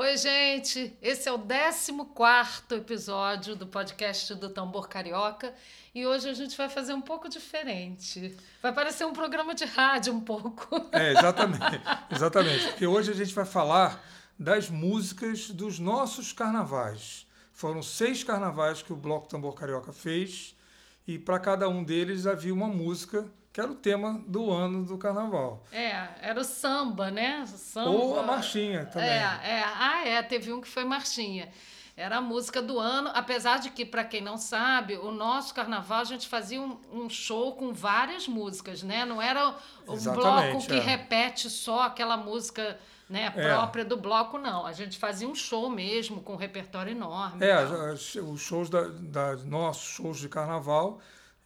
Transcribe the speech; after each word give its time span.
Oi, 0.00 0.16
gente! 0.16 0.96
Esse 1.02 1.28
é 1.28 1.32
o 1.32 1.40
14 1.40 1.92
episódio 2.70 3.56
do 3.56 3.66
podcast 3.66 4.32
do 4.36 4.48
Tambor 4.48 4.86
Carioca 4.88 5.52
e 5.92 6.06
hoje 6.06 6.28
a 6.28 6.34
gente 6.34 6.56
vai 6.56 6.68
fazer 6.68 6.92
um 6.92 7.00
pouco 7.00 7.28
diferente. 7.28 8.36
Vai 8.62 8.72
parecer 8.72 9.04
um 9.06 9.12
programa 9.12 9.56
de 9.56 9.64
rádio 9.64 10.14
um 10.14 10.20
pouco. 10.20 10.88
É, 10.92 11.10
exatamente. 11.10 11.82
exatamente. 12.14 12.68
Porque 12.68 12.86
hoje 12.86 13.10
a 13.10 13.14
gente 13.14 13.34
vai 13.34 13.44
falar 13.44 14.00
das 14.38 14.70
músicas 14.70 15.50
dos 15.50 15.80
nossos 15.80 16.32
carnavais. 16.32 17.26
Foram 17.52 17.82
seis 17.82 18.22
carnavais 18.22 18.80
que 18.80 18.92
o 18.92 18.96
Bloco 18.96 19.26
Tambor 19.26 19.54
Carioca 19.54 19.92
fez 19.92 20.54
e 21.08 21.18
para 21.18 21.40
cada 21.40 21.68
um 21.68 21.82
deles 21.82 22.24
havia 22.24 22.54
uma 22.54 22.68
música 22.68 23.28
que 23.52 23.60
era 23.60 23.70
o 23.70 23.74
tema 23.74 24.22
do 24.26 24.50
ano 24.50 24.84
do 24.84 24.96
carnaval. 24.98 25.64
É, 25.72 26.08
era 26.20 26.40
o 26.40 26.44
samba, 26.44 27.10
né? 27.10 27.44
Samba. 27.46 27.90
Ou 27.90 28.18
a 28.18 28.22
marchinha 28.22 28.86
também. 28.86 29.08
É, 29.08 29.40
é. 29.42 29.64
Ah, 29.64 30.06
é, 30.06 30.22
teve 30.22 30.52
um 30.52 30.60
que 30.60 30.68
foi 30.68 30.84
marchinha. 30.84 31.48
Era 31.96 32.18
a 32.18 32.20
música 32.20 32.62
do 32.62 32.78
ano, 32.78 33.10
apesar 33.12 33.58
de 33.58 33.70
que, 33.70 33.84
para 33.84 34.04
quem 34.04 34.20
não 34.20 34.38
sabe, 34.38 34.96
o 34.96 35.10
nosso 35.10 35.52
carnaval 35.52 35.98
a 35.98 36.04
gente 36.04 36.28
fazia 36.28 36.60
um, 36.60 36.78
um 36.92 37.10
show 37.10 37.56
com 37.56 37.72
várias 37.72 38.28
músicas, 38.28 38.84
né? 38.84 39.04
Não 39.04 39.20
era 39.20 39.56
um 39.88 39.94
Exatamente, 39.94 40.52
bloco 40.52 40.66
que 40.68 40.74
é. 40.74 40.78
repete 40.78 41.50
só 41.50 41.82
aquela 41.82 42.16
música 42.16 42.78
né, 43.10 43.32
É. 43.34 43.48
própria 43.48 43.84
do 43.84 43.96
bloco, 43.96 44.38
não. 44.38 44.64
A 44.64 44.72
gente 44.72 44.96
fazia 44.96 45.26
um 45.26 45.34
show 45.34 45.68
mesmo, 45.68 46.20
com 46.20 46.34
um 46.34 46.36
repertório 46.36 46.92
enorme. 46.92 47.44
É, 47.44 47.64
os 47.92 48.40
shows 48.40 48.70
da, 48.70 48.82
da 48.82 49.36
nossos 49.38 49.88
shows 49.88 50.20
de 50.20 50.28
carnaval 50.28 51.00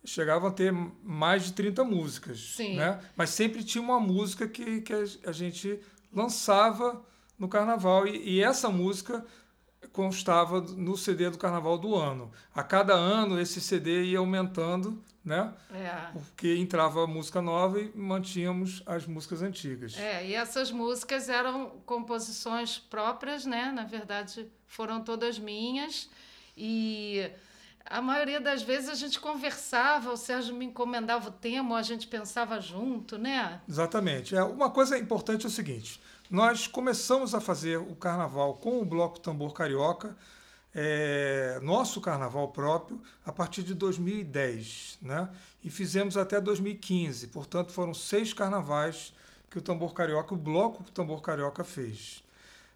chegavam 0.05 0.49
a 0.49 0.53
ter 0.53 0.73
mais 1.03 1.45
de 1.45 1.53
30 1.53 1.85
músicas, 1.85 2.55
Sim. 2.57 2.77
né? 2.77 3.01
Mas 3.17 3.31
sempre 3.31 3.63
tinha 3.63 3.83
uma 3.83 4.01
música 4.01 4.49
que, 4.49 4.81
que 4.81 4.93
a- 4.93 5.05
a 5.27 5.33
gente 5.33 5.81
lançava 6.13 7.03
no 7.39 7.49
carnaval 7.49 8.07
e, 8.07 8.37
e 8.37 8.43
essa 8.43 8.69
música 8.69 9.25
constava 9.93 10.61
no 10.61 10.97
CD 10.97 11.29
do 11.31 11.39
carnaval 11.39 11.77
do 11.77 11.95
ano. 11.97 12.31
A 12.55 12.63
cada 12.63 12.95
ano 12.95 13.41
esse 13.41 13.61
CD 13.61 14.05
ia 14.05 14.19
aumentando, 14.19 15.03
né? 15.25 15.53
É. 15.73 16.11
Porque 16.13 16.55
entrava 16.57 17.07
música 17.07 17.43
nova 17.43 17.81
e 17.81 17.93
mantínhamos 17.95 18.83
as 18.87 19.07
músicas 19.07 19.43
antigas. 19.43 19.97
É, 19.99 20.27
e 20.27 20.35
essas 20.35 20.71
músicas 20.71 21.29
eram 21.29 21.71
composições 21.85 22.79
próprias, 22.79 23.45
né? 23.45 23.71
Na 23.75 23.85
verdade, 23.85 24.47
foram 24.67 25.03
todas 25.03 25.39
minhas. 25.39 26.09
E 26.57 27.31
a 27.87 28.01
maioria 28.01 28.41
das 28.41 28.63
vezes 28.63 28.89
a 28.89 28.95
gente 28.95 29.21
conversava, 29.21 30.13
o 30.13 30.17
Sérgio 30.17 30.55
me 30.55 30.67
encomendava 30.67 31.29
o 31.29 31.33
tema, 31.33 31.79
a 31.79 31.83
gente 31.83 32.07
pensava 32.07 32.61
junto, 32.61 33.19
né? 33.19 33.61
Exatamente. 33.69 34.35
É, 34.35 34.43
uma 34.43 34.71
coisa 34.71 34.99
importante 34.99 35.45
é 35.45 35.49
o 35.49 35.53
seguinte: 35.53 36.01
nós 36.31 36.67
começamos 36.67 37.35
a 37.35 37.41
fazer 37.41 37.79
o 37.79 37.95
carnaval 37.95 38.55
com 38.55 38.81
o 38.81 38.85
Bloco 38.85 39.21
Tambor 39.21 39.53
Carioca, 39.53 40.17
é, 40.75 41.61
nosso 41.63 42.01
carnaval 42.01 42.49
próprio, 42.49 43.01
a 43.25 43.33
partir 43.33 43.63
de 43.63 43.75
2010, 43.75 44.99
né? 45.03 45.29
E 45.63 45.71
fizemos 45.71 46.17
até 46.17 46.41
2015. 46.41 47.27
Portanto, 47.29 47.73
foram 47.73 47.93
seis 47.93 48.33
carnavais 48.33 49.13
que 49.51 49.59
o 49.59 49.63
Tambor 49.63 49.93
Carioca, 49.93 50.33
o 50.33 50.37
Bloco 50.37 50.83
Tambor 50.91 51.21
Carioca 51.21 51.63
fez. 51.63 52.23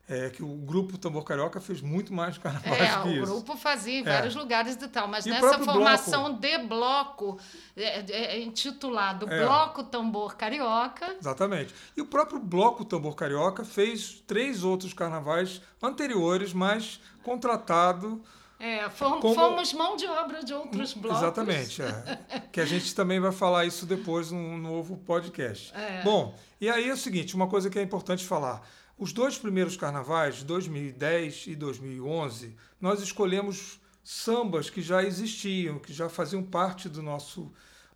É, 0.08 0.30
que 0.30 0.40
o 0.40 0.46
grupo 0.58 0.96
Tambor 0.96 1.24
Carioca 1.24 1.60
fez 1.60 1.80
muito 1.80 2.14
mais 2.14 2.38
carnavais 2.38 2.80
É, 2.80 3.02
que 3.02 3.08
o 3.08 3.12
isso. 3.12 3.22
grupo 3.32 3.56
fazia 3.56 3.98
em 3.98 4.02
vários 4.04 4.36
lugares 4.36 4.76
e 4.80 4.86
tal, 4.88 5.08
mas 5.08 5.26
E 5.26 5.30
o 5.30 5.32
nessa 5.32 5.58
formação 5.58 6.32
de 6.38 6.58
bloco, 6.58 7.40
é, 7.76 8.04
é 8.12 8.40
intitulado 8.40 9.28
É. 9.28 9.44
Bloco 9.44 9.82
Tambor 9.82 10.36
Carioca, 10.36 11.16
Exatamente. 11.20 11.74
E 11.96 12.00
o 12.00 12.06
próprio 12.06 12.38
Bloco 12.38 12.84
Tambor 12.84 13.16
Carioca 13.16 13.64
fez 13.64 14.22
três 14.26 14.62
outros 14.62 14.92
carnavais 14.94 15.60
anteriores, 15.82 16.52
mas 16.52 17.00
contratado. 17.24 18.22
é, 18.60 18.88
fom- 18.88 19.20
Como- 19.20 19.34
fomos 19.34 19.72
mão 19.72 19.96
de 19.96 20.06
obra 20.06 20.42
de 20.44 20.54
outros 20.54 20.94
blocos. 20.94 21.18
Exatamente. 21.20 21.82
É. 21.82 22.18
que 22.52 22.60
a 22.60 22.64
gente 22.64 22.94
também 22.94 23.18
vai 23.20 23.32
falar 23.32 23.64
isso 23.66 23.84
depois 23.84 24.30
num 24.30 24.56
novo 24.56 24.96
podcast. 24.98 25.72
É. 25.74 26.00
Bom, 26.02 26.32
e 26.60 26.70
aí 26.70 26.88
é 26.88 26.92
o 26.92 26.96
seguinte: 26.96 27.34
uma 27.34 27.48
coisa 27.48 27.68
que 27.68 27.78
é 27.78 27.82
importante 27.82 28.24
falar. 28.24 28.62
Os 28.98 29.12
dois 29.12 29.36
primeiros 29.36 29.76
carnavais, 29.76 30.42
2010 30.42 31.48
e 31.48 31.54
2011, 31.54 32.56
nós 32.80 33.02
escolhemos 33.02 33.78
sambas 34.02 34.70
que 34.70 34.80
já 34.80 35.02
existiam, 35.02 35.78
que 35.78 35.92
já 35.92 36.08
faziam 36.08 36.42
parte 36.42 36.88
do 36.88 37.02
nosso, 37.02 37.52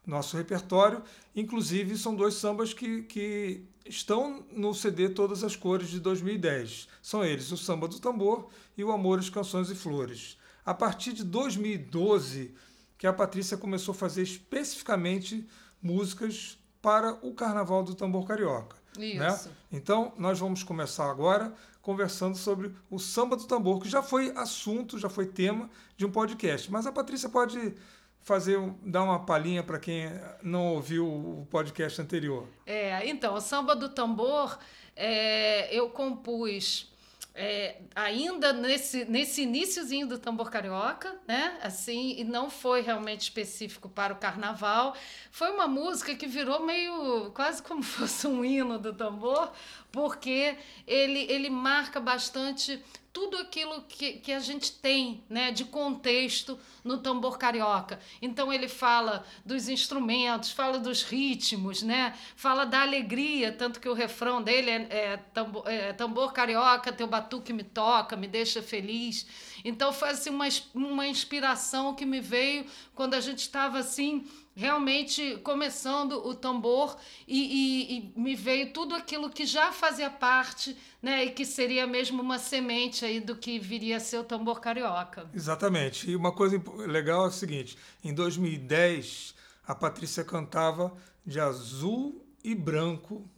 nosso 0.06 0.36
repertório. 0.36 1.02
Inclusive, 1.34 1.96
são 1.96 2.14
dois 2.14 2.34
sambas 2.34 2.74
que, 2.74 3.02
que 3.04 3.64
estão 3.86 4.44
no 4.52 4.74
CD 4.74 5.08
Todas 5.08 5.42
as 5.42 5.56
Cores 5.56 5.88
de 5.88 6.00
2010. 6.00 6.86
São 7.00 7.24
eles 7.24 7.50
o 7.50 7.56
Samba 7.56 7.88
do 7.88 7.98
Tambor 7.98 8.50
e 8.76 8.84
o 8.84 8.92
Amores, 8.92 9.30
Canções 9.30 9.70
e 9.70 9.74
Flores. 9.74 10.36
A 10.66 10.74
partir 10.74 11.14
de 11.14 11.24
2012, 11.24 12.54
que 12.98 13.06
a 13.06 13.12
Patrícia 13.14 13.56
começou 13.56 13.92
a 13.92 13.96
fazer 13.96 14.22
especificamente 14.22 15.48
músicas 15.80 16.58
para 16.82 17.14
o 17.26 17.32
Carnaval 17.32 17.82
do 17.82 17.94
Tambor 17.94 18.26
Carioca. 18.26 18.79
Né? 18.96 19.28
Isso. 19.28 19.50
Então, 19.70 20.12
nós 20.16 20.38
vamos 20.38 20.62
começar 20.62 21.10
agora 21.10 21.52
conversando 21.80 22.36
sobre 22.36 22.74
o 22.90 22.98
samba 22.98 23.36
do 23.36 23.44
tambor, 23.44 23.80
que 23.80 23.88
já 23.88 24.02
foi 24.02 24.32
assunto, 24.36 24.98
já 24.98 25.08
foi 25.08 25.26
tema 25.26 25.70
de 25.96 26.04
um 26.04 26.10
podcast. 26.10 26.70
Mas 26.70 26.86
a 26.86 26.92
Patrícia 26.92 27.28
pode 27.28 27.74
fazer, 28.20 28.58
dar 28.84 29.02
uma 29.02 29.24
palhinha 29.24 29.62
para 29.62 29.78
quem 29.78 30.06
não 30.42 30.74
ouviu 30.74 31.06
o 31.06 31.46
podcast 31.50 32.00
anterior. 32.00 32.46
É, 32.66 33.08
então, 33.08 33.34
o 33.34 33.40
samba 33.40 33.74
do 33.74 33.88
tambor, 33.88 34.58
é, 34.94 35.74
eu 35.74 35.88
compus 35.90 36.89
é, 37.34 37.76
ainda 37.94 38.52
nesse, 38.52 39.04
nesse 39.04 39.42
iníciozinho 39.42 40.06
do 40.06 40.18
tambor 40.18 40.50
carioca, 40.50 41.16
né? 41.26 41.58
Assim, 41.62 42.16
e 42.18 42.24
não 42.24 42.50
foi 42.50 42.80
realmente 42.80 43.22
específico 43.22 43.88
para 43.88 44.12
o 44.12 44.16
carnaval. 44.16 44.96
Foi 45.30 45.50
uma 45.50 45.68
música 45.68 46.14
que 46.14 46.26
virou 46.26 46.64
meio 46.64 47.30
quase 47.30 47.62
como 47.62 47.82
fosse 47.84 48.26
um 48.26 48.44
hino 48.44 48.78
do 48.78 48.92
tambor, 48.92 49.52
porque 49.92 50.56
ele, 50.86 51.20
ele 51.30 51.50
marca 51.50 52.00
bastante 52.00 52.82
tudo 53.12 53.36
aquilo 53.38 53.82
que, 53.88 54.14
que 54.14 54.32
a 54.32 54.38
gente 54.38 54.72
tem 54.72 55.24
né, 55.28 55.50
de 55.50 55.64
contexto 55.64 56.58
no 56.84 56.98
tambor 56.98 57.38
carioca. 57.38 57.98
Então 58.22 58.52
ele 58.52 58.68
fala 58.68 59.26
dos 59.44 59.68
instrumentos, 59.68 60.52
fala 60.52 60.78
dos 60.78 61.02
ritmos, 61.02 61.82
né? 61.82 62.16
fala 62.36 62.64
da 62.64 62.82
alegria, 62.82 63.50
tanto 63.50 63.80
que 63.80 63.88
o 63.88 63.94
refrão 63.94 64.40
dele 64.40 64.70
é, 64.70 64.86
é, 64.90 65.16
tambor, 65.16 65.64
é 65.66 65.92
tambor 65.92 66.32
carioca, 66.32 66.92
teu 66.92 67.08
batuque 67.08 67.52
me 67.52 67.64
toca, 67.64 68.16
me 68.16 68.28
deixa 68.28 68.62
feliz. 68.62 69.26
Então 69.64 69.92
foi 69.92 70.10
assim, 70.10 70.30
uma, 70.30 70.46
uma 70.72 71.06
inspiração 71.06 71.94
que 71.94 72.06
me 72.06 72.20
veio 72.20 72.64
quando 72.94 73.14
a 73.14 73.20
gente 73.20 73.40
estava 73.40 73.78
assim 73.78 74.24
realmente 74.54 75.36
começando 75.38 76.12
o 76.26 76.34
tambor 76.34 76.96
e, 77.26 77.38
e- 77.38 77.98
e 78.16 78.20
me 78.20 78.34
veio 78.34 78.72
tudo 78.72 78.94
aquilo 78.94 79.30
que 79.30 79.46
já 79.46 79.72
fazia 79.72 80.10
parte, 80.10 80.76
né, 81.00 81.24
e 81.24 81.30
que 81.30 81.44
seria 81.46 81.86
mesmo 81.86 82.20
uma 82.20 82.38
semente 82.38 83.04
aí 83.04 83.20
do 83.20 83.36
que 83.36 83.58
viria 83.58 83.96
a 83.96 84.00
ser 84.00 84.18
o 84.18 84.24
tambor 84.24 84.60
carioca. 84.60 85.28
Exatamente. 85.32 86.10
E 86.10 86.16
uma 86.16 86.32
coisa 86.32 86.60
legal 86.86 87.24
é 87.24 87.28
o 87.28 87.32
seguinte: 87.32 87.78
em 88.04 88.12
2010, 88.12 89.34
a 89.66 89.74
Patrícia 89.74 90.24
cantava 90.24 90.92
de 91.24 91.38
azul 91.40 92.26
e 92.42 92.54
branco. 92.54 93.28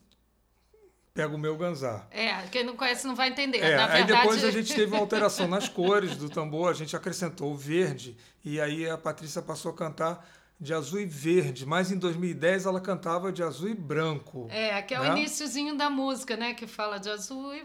Pega 1.15 1.34
o 1.34 1.39
meu 1.39 1.55
ganzar. 1.59 2.09
É, 2.11 2.33
quem 2.51 2.65
não 2.65 2.75
conhece 2.75 3.06
não 3.06 3.15
vai 3.15 3.28
entender. 3.28 3.59
É, 3.59 3.77
Na 3.77 3.84
aí 3.84 3.99
verdade, 4.03 4.22
depois 4.22 4.43
a 4.45 4.51
gente 4.51 4.75
teve 4.75 4.93
uma 4.93 5.01
alteração 5.01 5.47
nas 5.47 5.69
cores 5.69 6.17
do 6.17 6.31
tambor, 6.31 6.71
a 6.71 6.72
gente 6.72 6.97
acrescentou 6.97 7.53
o 7.53 7.55
verde, 7.56 8.17
e 8.43 8.59
aí 8.59 8.89
a 8.89 8.97
Patrícia 8.97 9.43
passou 9.43 9.72
a 9.72 9.75
cantar 9.75 10.27
de 10.62 10.73
azul 10.73 11.00
e 11.00 11.05
verde, 11.05 11.67
mas 11.67 11.91
em 11.91 11.99
2010 11.99 12.67
ela 12.67 12.81
cantava 12.81 13.33
de 13.33 13.43
azul 13.43 13.69
e 13.69 13.75
branco. 13.75 14.47
É, 14.49 14.81
que 14.81 14.95
é 14.95 15.00
o 15.00 15.03
né? 15.03 15.19
iniciozinho 15.19 15.77
da 15.77 15.91
música, 15.91 16.37
né, 16.37 16.55
que 16.55 16.67
fala 16.69 16.99
de 16.99 17.11
azul 17.11 17.53
e 17.55 17.65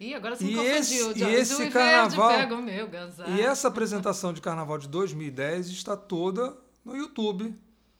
Ih, 0.00 0.14
agora 0.14 0.34
você 0.34 0.42
me 0.44 0.50
confundiu. 0.56 0.74
esse- 0.76 1.14
de 1.14 1.20
e 1.20 1.24
azul 1.24 1.34
esse 1.38 1.62
e 1.62 1.70
carnaval- 1.70 2.28
verde, 2.30 2.42
pega 2.42 2.54
o 2.56 2.62
meu. 2.62 2.88
E 3.36 3.40
essa 3.40 3.68
apresentação 3.68 4.32
de 4.32 4.40
carnaval 4.40 4.76
de 4.76 4.88
2010 4.88 5.68
está 5.68 5.96
toda 5.96 6.56
no 6.84 6.96
YouTube. 6.96 7.54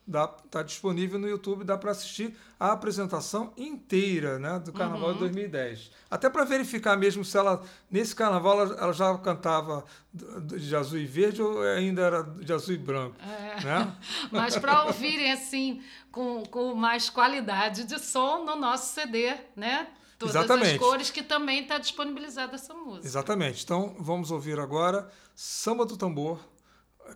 Está 0.07 0.63
disponível 0.63 1.19
no 1.19 1.27
YouTube, 1.29 1.65
dá 1.65 1.79
para 1.79 1.91
assistir 1.91 2.37
a 2.61 2.73
apresentação 2.73 3.53
inteira 3.57 4.39
né, 4.39 4.59
do 4.59 4.73
Carnaval 4.73 5.09
Uhum. 5.09 5.15
de 5.15 5.21
2010. 5.21 5.91
Até 6.11 6.29
para 6.29 6.45
verificar 6.45 6.97
mesmo 6.97 7.25
se 7.25 7.37
ela, 7.39 7.63
nesse 7.91 8.15
carnaval, 8.15 8.61
ela, 8.61 8.75
ela 8.81 8.93
já 8.93 9.17
cantava 9.19 9.85
de 10.13 10.77
azul 10.77 10.99
e 10.99 11.07
verde 11.07 11.41
ou 11.43 11.63
ainda 11.63 12.03
era 12.03 12.23
de 12.23 12.53
azul 12.53 12.75
e 12.75 12.79
branco. 12.79 13.17
É. 13.21 13.65
Né? 13.65 13.97
Mas 14.31 14.57
para 14.59 14.85
ouvirem 14.85 15.33
assim, 15.33 15.83
com, 16.13 16.43
com 16.45 16.75
mais 16.75 17.09
qualidade 17.09 17.85
de 17.85 17.99
som 17.99 18.45
no 18.45 18.57
nosso 18.57 18.95
CD, 18.95 19.35
né? 19.57 19.89
Todas 20.19 20.37
Exatamente. 20.37 20.73
as 20.75 20.79
cores 20.79 21.11
que 21.11 21.23
também 21.23 21.63
está 21.63 21.77
disponibilizada 21.79 22.55
essa 22.55 22.73
música. 22.73 23.07
Exatamente. 23.07 23.65
Então 23.65 23.97
vamos 23.99 24.31
ouvir 24.31 24.61
agora 24.61 25.11
Samba 25.35 25.85
do 25.85 25.97
Tambor, 25.97 26.39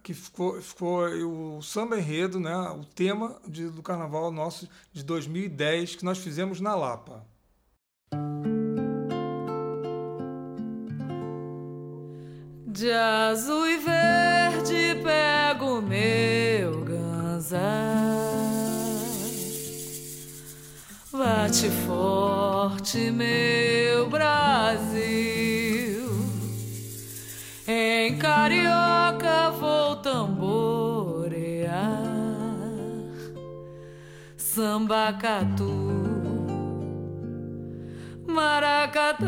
que 0.03 0.15
ficou, 0.15 0.61
ficou 0.61 1.05
o 1.59 1.63
samba 1.63 1.99
enredo, 1.99 2.39
né, 2.41 2.55
o 2.71 2.85
tema 2.85 3.37
de- 3.47 3.69
do 3.71 3.83
carnaval 3.83 4.31
nosso 4.31 4.69
de 4.93 5.03
2010 5.03 5.97
que 5.97 6.05
nós 6.05 6.19
fizemos 6.19 6.61
na 6.61 6.75
Lapa. 6.75 7.25
De 12.67 12.93
azul 12.93 13.67
e 13.67 13.79
verde 13.79 15.01
pego 15.03 15.83
meu 15.83 16.85
ganzar. 16.85 17.59
Bate 21.11 21.69
forte 21.87 23.11
meu 23.11 24.09
Brasil. 24.09 24.99
Em 27.67 28.17
carioca 28.19 29.51
vou 29.59 29.88
Sambacatu, 34.59 35.71
maracatamba. 38.27 39.21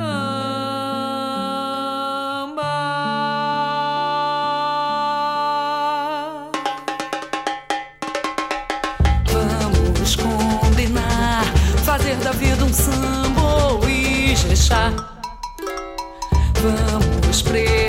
Vamos 9.31 10.17
combinar, 10.17 11.44
fazer 11.85 12.17
da 12.17 12.33
vida 12.33 12.65
um 12.65 12.73
samba 12.73 13.41
ou 13.41 13.88
ijexá. 13.88 14.91
Vamos 16.61 17.43
preparar 17.43 17.80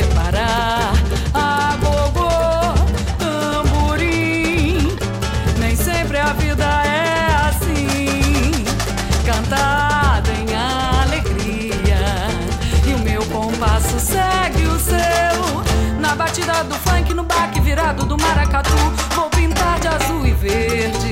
do 16.63 16.75
funk, 16.75 17.13
no 17.13 17.23
baque 17.23 17.59
virado 17.59 18.05
do 18.05 18.17
maracatu. 18.17 18.69
Vou 19.15 19.29
pintar 19.29 19.79
de 19.79 19.87
azul 19.87 20.25
e 20.25 20.31
verde 20.31 21.10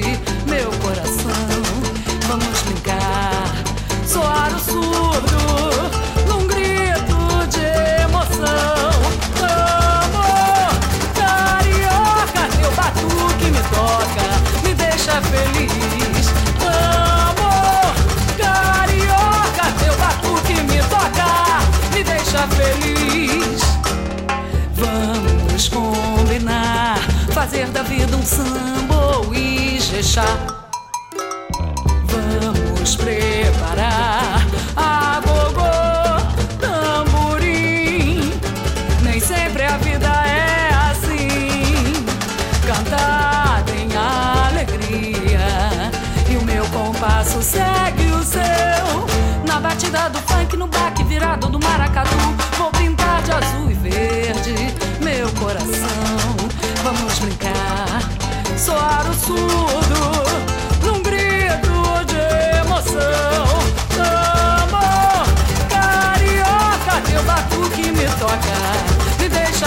ijexá. 29.99 30.58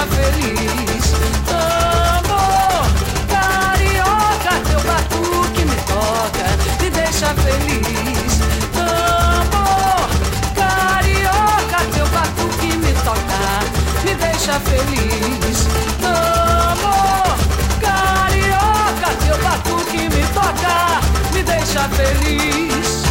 Feliz. 0.07 1.13
Amor, 1.49 2.87
carioca, 3.29 4.61
teu 4.69 4.81
batuque 4.81 5.65
me 5.65 5.77
toca, 5.87 6.47
me 6.83 6.91
deixa 6.91 7.35
feliz. 7.35 8.41
Amor, 8.77 10.09
carioca, 10.55 11.79
teu 11.95 12.07
batuque 12.09 12.77
me 12.77 12.93
toca, 13.05 13.43
me 14.05 14.15
deixa 14.15 14.61
feliz. 14.61 15.67
Amor, 16.05 17.37
carioca, 17.81 19.11
teu 19.25 19.39
batuque 19.43 20.09
me 20.09 20.23
toca, 20.35 21.01
me 21.35 21.43
deixa 21.43 21.89
feliz. 21.89 23.03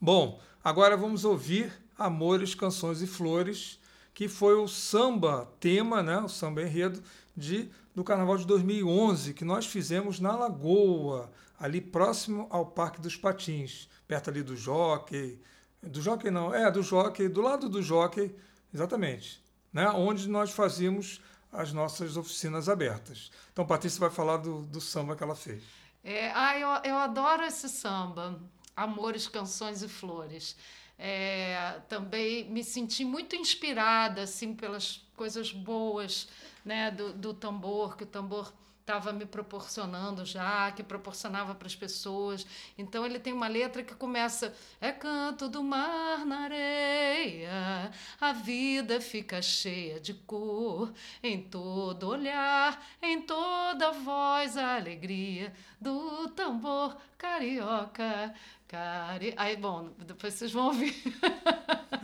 Bom, 0.00 0.38
agora 0.62 0.96
vamos 0.96 1.24
ouvir 1.24 1.85
Amores, 1.98 2.54
Canções 2.54 3.00
e 3.02 3.06
Flores, 3.06 3.78
que 4.12 4.28
foi 4.28 4.54
o 4.54 4.66
samba 4.66 5.46
tema, 5.60 6.02
né, 6.02 6.18
o 6.18 6.28
samba 6.28 6.62
enredo 6.62 7.02
de, 7.36 7.70
do 7.94 8.02
Carnaval 8.02 8.38
de 8.38 8.46
2011, 8.46 9.34
que 9.34 9.44
nós 9.44 9.66
fizemos 9.66 10.20
na 10.20 10.34
Lagoa, 10.34 11.30
ali 11.58 11.80
próximo 11.80 12.46
ao 12.50 12.66
Parque 12.66 13.00
dos 13.00 13.16
Patins, 13.16 13.88
perto 14.06 14.30
ali 14.30 14.42
do 14.42 14.56
Jockey, 14.56 15.40
do 15.82 16.00
Jockey 16.00 16.30
não, 16.30 16.54
é, 16.54 16.70
do 16.70 16.82
Jockey, 16.82 17.28
do 17.28 17.40
lado 17.40 17.68
do 17.68 17.82
Jockey, 17.82 18.34
exatamente, 18.72 19.42
né, 19.72 19.88
onde 19.90 20.28
nós 20.28 20.50
fazíamos 20.50 21.20
as 21.52 21.72
nossas 21.72 22.16
oficinas 22.16 22.68
abertas. 22.68 23.30
Então, 23.52 23.66
Patrícia 23.66 24.00
vai 24.00 24.10
falar 24.10 24.38
do, 24.38 24.62
do 24.62 24.80
samba 24.80 25.16
que 25.16 25.22
ela 25.22 25.34
fez. 25.34 25.62
É, 26.04 26.30
ah, 26.32 26.58
eu, 26.58 26.68
eu 26.90 26.96
adoro 26.96 27.42
esse 27.42 27.68
samba, 27.68 28.40
Amores, 28.76 29.26
Canções 29.26 29.82
e 29.82 29.88
Flores. 29.88 30.56
É, 30.98 31.80
também 31.88 32.50
me 32.50 32.64
senti 32.64 33.04
muito 33.04 33.36
inspirada 33.36 34.22
assim 34.22 34.54
pelas 34.54 35.06
coisas 35.14 35.52
boas 35.52 36.28
né, 36.64 36.90
do, 36.90 37.12
do 37.12 37.34
tambor, 37.34 37.96
que 37.96 38.04
o 38.04 38.06
tambor 38.06 38.52
estava 38.86 39.12
me 39.12 39.26
proporcionando 39.26 40.24
já, 40.24 40.70
que 40.70 40.80
proporcionava 40.80 41.56
para 41.56 41.66
as 41.66 41.74
pessoas. 41.74 42.46
Então 42.78 43.04
ele 43.04 43.18
tem 43.18 43.32
uma 43.32 43.48
letra 43.48 43.82
que 43.82 43.94
começa: 43.94 44.54
É 44.80 44.92
canto 44.92 45.48
do 45.48 45.62
mar 45.62 46.24
na 46.24 46.42
areia, 46.42 47.90
a 48.20 48.32
vida 48.32 49.00
fica 49.00 49.42
cheia 49.42 49.98
de 49.98 50.14
cor, 50.14 50.92
em 51.20 51.42
todo 51.42 52.08
olhar, 52.08 52.80
em 53.02 53.20
toda 53.22 53.90
voz, 53.90 54.56
a 54.56 54.76
alegria 54.76 55.52
do 55.80 56.28
tambor 56.28 56.96
carioca. 57.18 58.34
Cari... 58.68 59.32
Aí, 59.36 59.56
bom, 59.56 59.90
depois 59.98 60.34
vocês 60.34 60.52
vão 60.52 60.66
ouvir. 60.66 60.94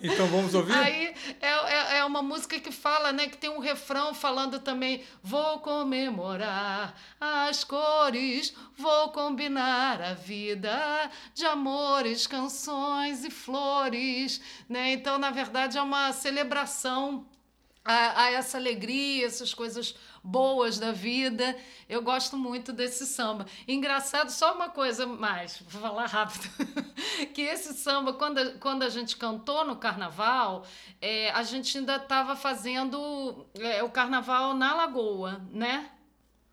Então 0.00 0.26
vamos 0.26 0.54
ouvir? 0.54 0.74
Aí 0.74 1.14
é, 1.40 1.48
é, 1.48 1.98
é, 1.98 2.04
uma 2.04 2.22
música 2.22 2.58
que 2.58 2.72
fala, 2.72 3.12
né? 3.12 3.28
Que 3.28 3.36
tem 3.36 3.50
um 3.50 3.60
refrão 3.60 4.12
falando 4.12 4.58
também: 4.58 5.04
Vou 5.22 5.60
comemorar 5.60 6.96
as 7.20 7.62
cores, 7.62 8.54
vou 8.76 9.10
combinar 9.10 10.02
a 10.02 10.14
vida 10.14 11.10
de 11.34 11.44
amores, 11.46 12.26
canções 12.26 13.24
e 13.24 13.30
flores. 13.30 14.40
Né? 14.68 14.92
Então, 14.92 15.18
na 15.18 15.30
verdade, 15.30 15.78
é 15.78 15.82
uma 15.82 16.12
celebração 16.12 17.24
a, 17.84 18.24
a, 18.24 18.30
essa 18.30 18.58
alegria, 18.58 19.26
essas 19.26 19.52
coisas 19.52 19.94
boas 20.22 20.78
da 20.78 20.92
vida. 20.92 21.56
Eu 21.88 22.02
gosto 22.02 22.36
muito 22.36 22.72
desse 22.72 23.06
samba. 23.06 23.46
Engraçado, 23.66 24.30
só 24.30 24.54
uma 24.54 24.68
coisa 24.68 25.06
mais, 25.06 25.62
vou 25.68 25.82
falar 25.82 26.06
rápido, 26.06 26.48
que 27.34 27.42
esse 27.42 27.74
samba, 27.74 28.12
quando 28.12 28.38
a, 28.38 28.52
quando 28.52 28.82
a 28.82 28.88
gente 28.88 29.16
cantou 29.16 29.64
no 29.64 29.76
carnaval, 29.76 30.64
é, 31.00 31.30
a 31.30 31.42
gente 31.42 31.76
ainda 31.76 31.96
estava 31.96 32.36
fazendo 32.36 33.46
é, 33.58 33.82
o 33.82 33.90
carnaval 33.90 34.54
na 34.54 34.74
Lagoa, 34.74 35.42
né? 35.50 35.90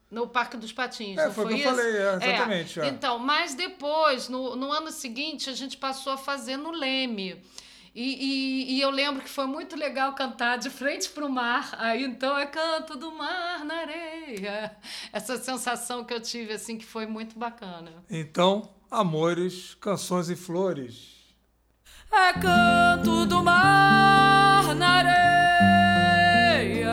No 0.10 0.28
Parque 0.28 0.58
dos 0.58 0.74
Patins. 0.74 1.20
É, 1.20 1.28
não 1.28 1.34
foi 1.34 1.46
o 1.46 1.48
foi 1.50 1.58
que 1.58 1.64
eu 1.64 1.72
isso? 1.72 1.82
falei, 1.82 1.98
é, 1.98 2.16
exatamente. 2.16 2.80
é. 2.80 2.88
Então, 2.88 3.20
mas 3.20 3.54
depois, 3.54 4.28
no, 4.28 4.56
no 4.56 4.72
ano 4.72 4.90
seguinte, 4.92 5.52
a 5.52 5.54
gente 5.54 5.78
passou 5.78 6.14
a 6.14 6.18
fazer 6.18 6.58
no 6.58 6.72
Leme. 6.72 7.40
E, 7.94 8.04
e, 8.04 8.76
e 8.76 8.82
eu 8.82 8.90
lembro 8.90 9.22
que 9.22 9.30
foi 9.30 9.46
muito 9.46 9.76
legal 9.76 10.14
cantar 10.14 10.58
de 10.58 10.70
frente 10.70 11.10
para 11.10 11.26
o 11.26 11.30
mar. 11.30 11.76
Aí 11.78 12.04
então 12.04 12.38
é 12.38 12.46
canto 12.46 12.96
do 12.98 13.12
mar 13.12 13.66
na 13.66 13.76
areia. 13.76 14.76
Essa 15.12 15.38
sensação 15.38 16.04
que 16.04 16.14
eu 16.14 16.20
tive, 16.20 16.54
assim, 16.54 16.78
que 16.78 16.86
foi 16.86 17.06
muito 17.06 17.38
bacana. 17.38 17.92
Então, 18.10 18.70
Amores, 18.92 19.76
Canções 19.76 20.30
e 20.30 20.36
Flores. 20.36 21.20
É 22.12 22.34
canto 22.34 23.28
do 23.28 23.44
mar 23.44 24.74
na 24.76 24.90
areia, 26.58 26.90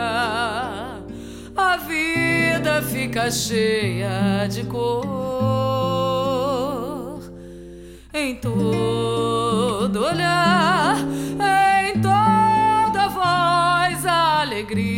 a 1.57 1.77
vida 1.79 2.83
fica 2.83 3.31
cheia 3.31 4.47
de 4.47 4.65
cor 4.65 5.56
em 8.17 8.35
todo 8.35 10.03
olhar, 10.03 10.97
em 11.85 12.01
toda 12.01 13.09
voz, 13.09 14.07
alegria. 14.07 14.96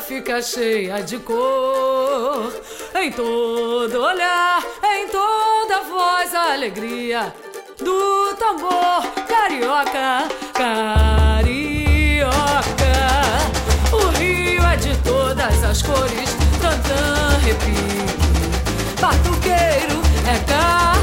Fica 0.00 0.40
cheia 0.40 1.02
de 1.02 1.18
cor. 1.18 2.52
Em 2.94 3.10
todo 3.12 4.02
olhar, 4.02 4.62
em 4.84 5.08
toda 5.08 5.82
voz, 5.82 6.34
a 6.34 6.52
alegria 6.54 7.34
do 7.78 8.34
tambor 8.36 9.02
carioca, 9.26 10.28
carioca. 10.54 11.48
O 13.92 14.08
rio 14.18 14.62
é 14.62 14.76
de 14.76 14.96
todas 15.02 15.64
as 15.64 15.82
cores, 15.82 16.36
tantã, 16.60 17.38
repique. 17.44 17.98
Batuqueiro 19.00 20.02
é 20.26 20.38
carnaval 20.46 20.97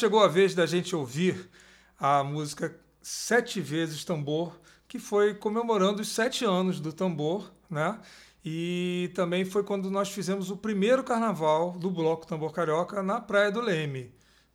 chegou 0.00 0.20
a 0.22 0.28
vez 0.28 0.54
da 0.54 0.66
gente 0.66 0.96
ouvir 0.96 1.48
a 1.98 2.24
música 2.24 2.74
Sete 3.02 3.60
Vezes 3.60 4.04
Tambor, 4.04 4.58
que 4.88 4.98
foi 4.98 5.34
comemorando 5.34 6.00
os 6.02 6.08
sete 6.08 6.44
anos 6.44 6.80
do 6.80 6.92
tambor, 6.92 7.52
né? 7.68 7.98
E 8.44 9.10
também 9.14 9.44
foi 9.44 9.62
quando 9.62 9.90
nós 9.90 10.08
fizemos 10.10 10.50
o 10.50 10.56
primeiro 10.56 11.04
carnaval 11.04 11.72
do 11.72 11.90
Bloco 11.90 12.26
Tambor 12.26 12.52
Carioca 12.52 13.02
na 13.02 13.20
Praia 13.20 13.50
do 13.52 13.60
Leme. 13.60 14.12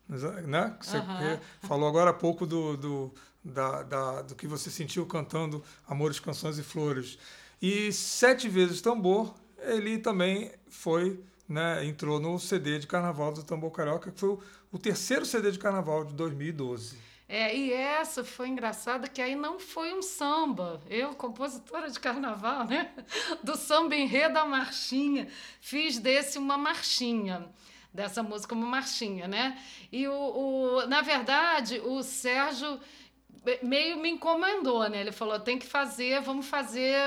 Né? 0.10 0.76
Você 0.82 0.98
Aham. 0.98 1.40
falou 1.62 1.88
agora 1.88 2.10
há 2.10 2.14
pouco 2.14 2.46
do, 2.48 2.76
do, 2.78 3.14
da, 3.44 3.84
da- 3.84 4.22
do 4.24 4.36
que 4.36 4.48
você 4.48 4.70
sentiu 4.72 5.06
cantando 5.06 5.64
Amores, 5.88 6.20
Canções 6.20 6.58
e 6.58 6.64
Flores. 6.64 7.18
E 7.62 7.92
Sete 7.94 8.50
Vezes 8.50 8.82
Tambor, 8.82 9.36
ele 9.60 10.00
também 10.00 10.52
foi, 10.68 11.20
né, 11.48 11.86
entrou 11.86 12.20
no 12.20 12.40
CD 12.40 12.80
de 12.80 12.88
Carnaval 12.88 13.32
do 13.34 13.44
Tambor 13.44 13.72
Carioca, 13.72 14.12
que 14.12 14.20
foi 14.20 14.30
o, 14.30 14.40
o 14.76 14.78
terceiro 14.78 15.26
CD 15.26 15.52
de 15.52 15.58
Carnaval 15.58 16.04
de 16.04 16.14
2012. 16.14 16.98
É, 17.30 17.56
e 17.56 17.72
essa 17.72 18.26
foi 18.26 18.50
engraçada 18.50 19.08
que 19.08 19.22
aí 19.22 19.34
não 19.34 19.58
foi 19.58 19.94
um 19.94 20.02
samba. 20.02 20.82
Eu, 20.90 21.16
compositora 21.16 21.90
de 21.90 21.98
carnaval, 21.98 22.66
né? 22.68 22.92
Do 23.42 23.56
samba 23.56 23.96
enredo 23.96 24.34
da 24.34 24.44
marchinha, 24.44 25.30
fiz 25.62 25.98
desse 25.98 26.38
uma 26.38 26.58
marchinha. 26.58 27.48
Dessa 27.94 28.22
música 28.22 28.54
uma 28.54 28.68
marchinha, 28.68 29.30
né? 29.30 29.58
E 29.94 30.10
o, 30.10 30.14
o 30.14 30.88
na 30.88 31.02
verdade, 31.02 31.80
o 31.80 32.04
Sérgio 32.04 32.78
meio 33.64 33.98
me 33.98 34.10
encomendou, 34.10 34.90
né? 34.90 35.00
Ele 35.00 35.14
falou: 35.14 35.40
tem 35.40 35.58
que 35.58 35.66
fazer, 35.66 36.20
vamos 36.20 36.48
fazer 36.48 36.98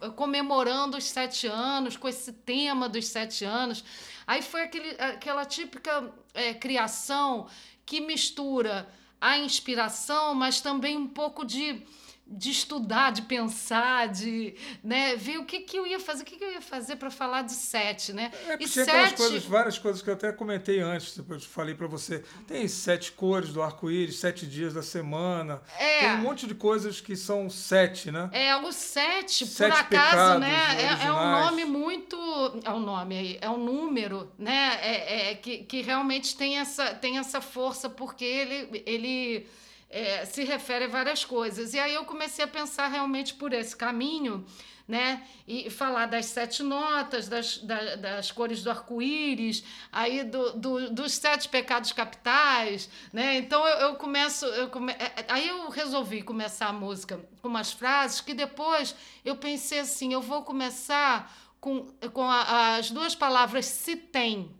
eh, 0.00 0.08
comemorando 0.16 0.96
os 0.96 1.04
sete 1.04 1.46
anos, 1.46 1.98
com 1.98 2.08
esse 2.08 2.32
tema 2.32 2.88
dos 2.88 3.06
sete 3.08 3.44
anos. 3.44 3.84
Aí 4.30 4.42
foi 4.42 4.62
aquele, 4.62 4.90
aquela 4.90 5.44
típica 5.44 6.08
eh, 6.34 6.54
criação 6.54 7.48
que 7.84 8.00
mistura 8.00 8.88
a 9.20 9.36
inspiração, 9.36 10.36
mas 10.36 10.60
também 10.60 10.96
um 10.96 11.08
pouco 11.08 11.44
de, 11.44 11.82
de 12.30 12.50
estudar, 12.50 13.10
de 13.10 13.22
pensar, 13.22 14.08
de 14.08 14.54
né, 14.84 15.16
ver 15.16 15.38
o 15.38 15.44
que, 15.44 15.60
que 15.60 15.76
eu 15.76 15.84
ia 15.84 15.98
fazer, 15.98 16.22
o 16.22 16.26
que, 16.26 16.36
que 16.36 16.44
eu 16.44 16.52
ia 16.52 16.60
fazer 16.60 16.94
para 16.94 17.10
falar 17.10 17.42
de 17.42 17.52
sete, 17.52 18.12
né? 18.12 18.30
É, 18.46 18.54
e 18.54 18.68
tinha 18.68 18.84
sete, 18.84 19.16
coisas, 19.16 19.44
várias 19.44 19.78
coisas 19.78 20.00
que 20.00 20.08
eu 20.08 20.14
até 20.14 20.30
comentei 20.30 20.78
antes, 20.80 21.16
depois 21.16 21.44
falei 21.44 21.74
para 21.74 21.88
você. 21.88 22.22
Tem 22.46 22.68
sete 22.68 23.10
cores 23.12 23.52
do 23.52 23.60
arco-íris, 23.60 24.18
sete 24.18 24.46
dias 24.46 24.74
da 24.74 24.82
semana. 24.82 25.60
É. 25.76 26.00
Tem 26.00 26.10
um 26.14 26.18
monte 26.18 26.46
de 26.46 26.54
coisas 26.54 27.00
que 27.00 27.16
são 27.16 27.50
sete, 27.50 28.12
né? 28.12 28.30
É, 28.32 28.54
o 28.56 28.70
sete, 28.70 29.46
Sete 29.46 29.72
por 29.72 29.80
acaso, 29.80 30.38
né? 30.38 30.76
É, 30.78 31.06
é 31.06 31.12
um 31.12 31.30
nome 31.30 31.64
muito. 31.64 32.16
É 32.64 32.70
um 32.70 32.80
nome 32.80 33.18
aí, 33.18 33.38
é 33.40 33.50
um 33.50 33.58
número, 33.58 34.30
né? 34.38 34.78
É, 34.82 35.30
é, 35.30 35.34
que, 35.34 35.58
que 35.58 35.82
realmente 35.82 36.36
tem 36.36 36.58
essa, 36.58 36.94
tem 36.94 37.18
essa 37.18 37.40
força, 37.40 37.90
porque 37.90 38.24
ele. 38.24 38.82
ele 38.86 39.46
é, 39.90 40.24
se 40.24 40.44
refere 40.44 40.84
a 40.86 40.88
várias 40.88 41.24
coisas. 41.24 41.74
E 41.74 41.78
aí 41.78 41.92
eu 41.94 42.04
comecei 42.04 42.44
a 42.44 42.48
pensar 42.48 42.86
realmente 42.88 43.34
por 43.34 43.52
esse 43.52 43.76
caminho, 43.76 44.46
né? 44.86 45.22
E 45.46 45.70
falar 45.70 46.06
das 46.06 46.26
sete 46.26 46.62
notas, 46.62 47.28
das, 47.28 47.58
da- 47.58 47.96
das 47.96 48.30
cores 48.32 48.62
do 48.62 48.70
arco-íris, 48.70 49.62
aí 49.92 50.24
do, 50.24 50.52
do- 50.54 50.90
dos 50.90 51.12
sete 51.12 51.48
pecados 51.48 51.92
capitais, 51.92 52.88
né? 53.12 53.36
Então 53.38 53.66
eu, 53.66 53.76
eu 53.88 53.94
começo, 53.96 54.44
eu 54.46 54.68
come... 54.68 54.92
é, 54.92 55.04
é, 55.20 55.24
aí 55.28 55.46
eu 55.48 55.68
resolvi 55.70 56.22
começar 56.22 56.66
a 56.68 56.72
música 56.72 57.20
com 57.42 57.48
umas 57.48 57.72
frases 57.72 58.20
que 58.20 58.34
depois 58.34 58.94
eu 59.24 59.36
pensei 59.36 59.80
assim, 59.80 60.12
eu 60.12 60.20
vou 60.22 60.42
começar 60.42 61.32
com, 61.60 61.86
com 62.12 62.24
a- 62.28 62.76
as 62.76 62.90
duas 62.90 63.14
palavras 63.14 63.66
se 63.66 63.94
tem. 63.96 64.50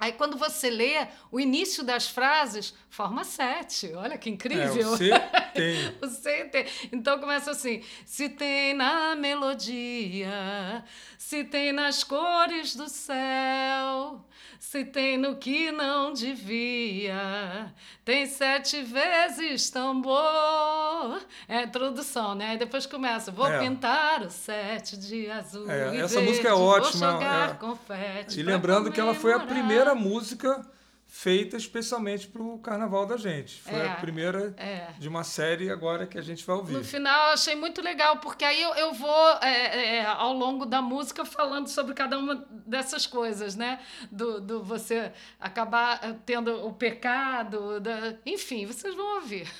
Aí, 0.00 0.12
quando 0.12 0.36
você 0.38 0.70
lê, 0.70 1.08
o 1.32 1.40
início 1.40 1.82
das 1.82 2.06
frases 2.08 2.72
forma 2.90 3.24
sete. 3.24 3.92
Olha 3.94 4.16
que 4.18 4.28
É, 4.28 4.32
incrível. 4.32 4.92
o 4.92 4.96
C 4.96 5.10
tem. 5.54 5.94
Você 6.00 6.44
tem. 6.46 6.66
Então 6.92 7.18
começa 7.18 7.50
assim: 7.50 7.82
se 8.04 8.28
tem 8.28 8.74
na 8.74 9.14
melodia, 9.14 10.84
se 11.16 11.44
tem 11.44 11.72
nas 11.72 12.02
cores 12.04 12.74
do 12.74 12.88
céu, 12.88 14.24
se 14.58 14.84
tem 14.84 15.16
no 15.16 15.36
que 15.36 15.70
não 15.70 16.12
devia, 16.12 17.72
tem 18.04 18.26
sete 18.26 18.82
vezes 18.82 19.70
tambor. 19.70 21.20
É 21.46 21.58
a 21.58 21.62
introdução, 21.62 22.34
né? 22.34 22.50
Aí 22.50 22.58
depois 22.58 22.86
começa: 22.86 23.30
vou 23.30 23.46
É. 23.46 23.58
pintar 23.60 24.22
o 24.22 24.30
sete 24.30 24.96
de 24.96 25.30
azul. 25.30 25.70
É, 25.70 25.96
essa 25.98 26.14
verde, 26.16 26.28
música 26.30 26.48
é 26.48 26.52
vou 26.52 26.62
ótima, 26.62 27.12
jogar 27.12 27.50
é. 27.50 27.54
confete 27.54 28.40
E 28.40 28.42
lembrando 28.42 28.90
que 28.90 29.00
ela 29.00 29.14
foi 29.14 29.32
a 29.32 29.40
primeira 29.40 29.94
música 29.94 30.64
feita 31.08 31.56
especialmente 31.56 32.28
para 32.28 32.42
o 32.42 32.58
Carnaval 32.58 33.06
da 33.06 33.16
gente. 33.16 33.62
Foi 33.62 33.72
É, 33.72 33.88
a 33.88 33.94
primeira 33.94 34.54
é. 34.58 34.92
de 34.98 35.08
uma 35.08 35.24
série 35.24 35.70
agora 35.70 36.06
que 36.06 36.18
a 36.18 36.22
gente 36.22 36.44
vai 36.44 36.54
ouvir. 36.54 36.74
No 36.74 36.84
final 36.84 37.28
eu 37.28 37.32
achei 37.32 37.56
muito 37.56 37.80
legal, 37.80 38.18
porque 38.18 38.44
aí 38.44 38.60
eu, 38.60 38.74
eu 38.74 38.92
vou, 38.92 39.30
é, 39.40 39.96
é, 39.96 40.06
ao 40.06 40.34
longo 40.34 40.66
da 40.66 40.82
música, 40.82 41.24
falando 41.24 41.66
sobre 41.68 41.94
cada 41.94 42.18
uma 42.18 42.46
dessas 42.50 43.06
coisas, 43.06 43.56
né? 43.56 43.80
Do, 44.12 44.38
do 44.38 44.62
você 44.62 45.10
acabar 45.40 45.98
eh, 46.02 46.14
tendo 46.26 46.66
o 46.66 46.74
pecado, 46.74 47.80
da... 47.80 48.14
enfim, 48.26 48.66
vocês 48.66 48.94
vão 48.94 49.16
ouvir. 49.16 49.50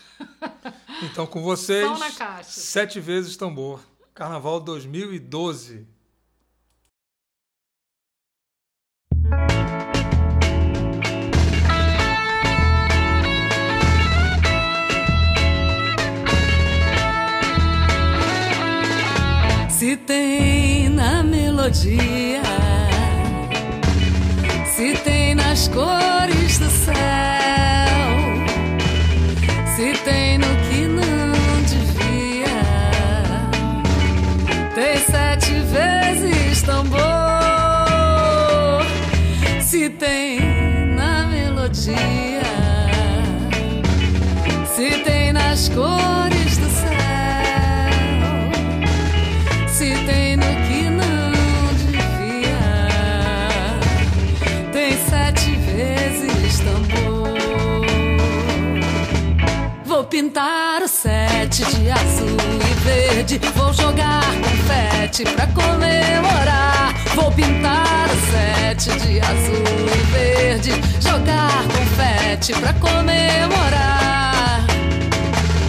Então, 1.03 1.27
com 1.27 1.41
vocês. 1.43 1.89
Sete 2.45 3.01
Vezes 3.01 3.37
Tambor. 3.37 3.81
Carnaval 4.15 4.61
2012. 4.61 5.89
Se 19.79 19.95
tem 19.97 20.89
na 20.89 21.23
melodia, 21.23 22.43
se 24.75 24.93
tem 25.05 25.37
nas 25.37 25.69
cores 25.69 26.59
do 26.59 26.69
céu, 26.69 26.95
se 29.77 29.93
tem 30.03 30.39
no 30.39 30.47
que 30.69 30.85
não 30.85 31.63
devia, 31.63 32.59
tem 34.75 34.99
sete 34.99 35.53
vezes 35.61 36.63
tambor. 36.63 36.99
Se 39.61 39.89
tem 39.91 40.41
na 40.87 41.29
melodia, 41.29 42.43
se 44.75 44.91
tem 45.05 45.33
nas 45.33 45.69
cores 45.69 46.38
pintar 60.19 60.83
o 60.83 60.89
sete 60.89 61.65
de 61.65 61.89
azul 61.93 62.37
e 62.69 62.75
verde. 62.83 63.41
Vou 63.55 63.73
jogar 63.73 64.25
confete 64.43 65.23
pra 65.23 65.47
comemorar. 65.47 66.93
Vou 67.15 67.31
pintar 67.31 68.09
o 68.11 68.17
sete 68.33 68.91
de 68.99 69.21
azul 69.21 69.63
e 69.95 69.99
verde. 70.13 70.73
Jogar 71.01 71.63
confete 71.69 72.53
pra 72.55 72.73
comemorar. 72.75 74.67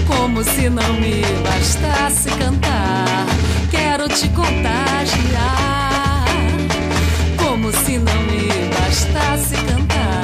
Como 0.07 0.43
se 0.43 0.67
não 0.67 0.93
me 0.93 1.21
bastasse 1.43 2.31
cantar, 2.31 3.27
quero 3.69 4.09
te 4.09 4.27
contagiar. 4.29 6.25
Como 7.37 7.71
se 7.71 7.99
não 7.99 8.19
me 8.23 8.49
bastasse 8.73 9.55
cantar, 9.57 10.18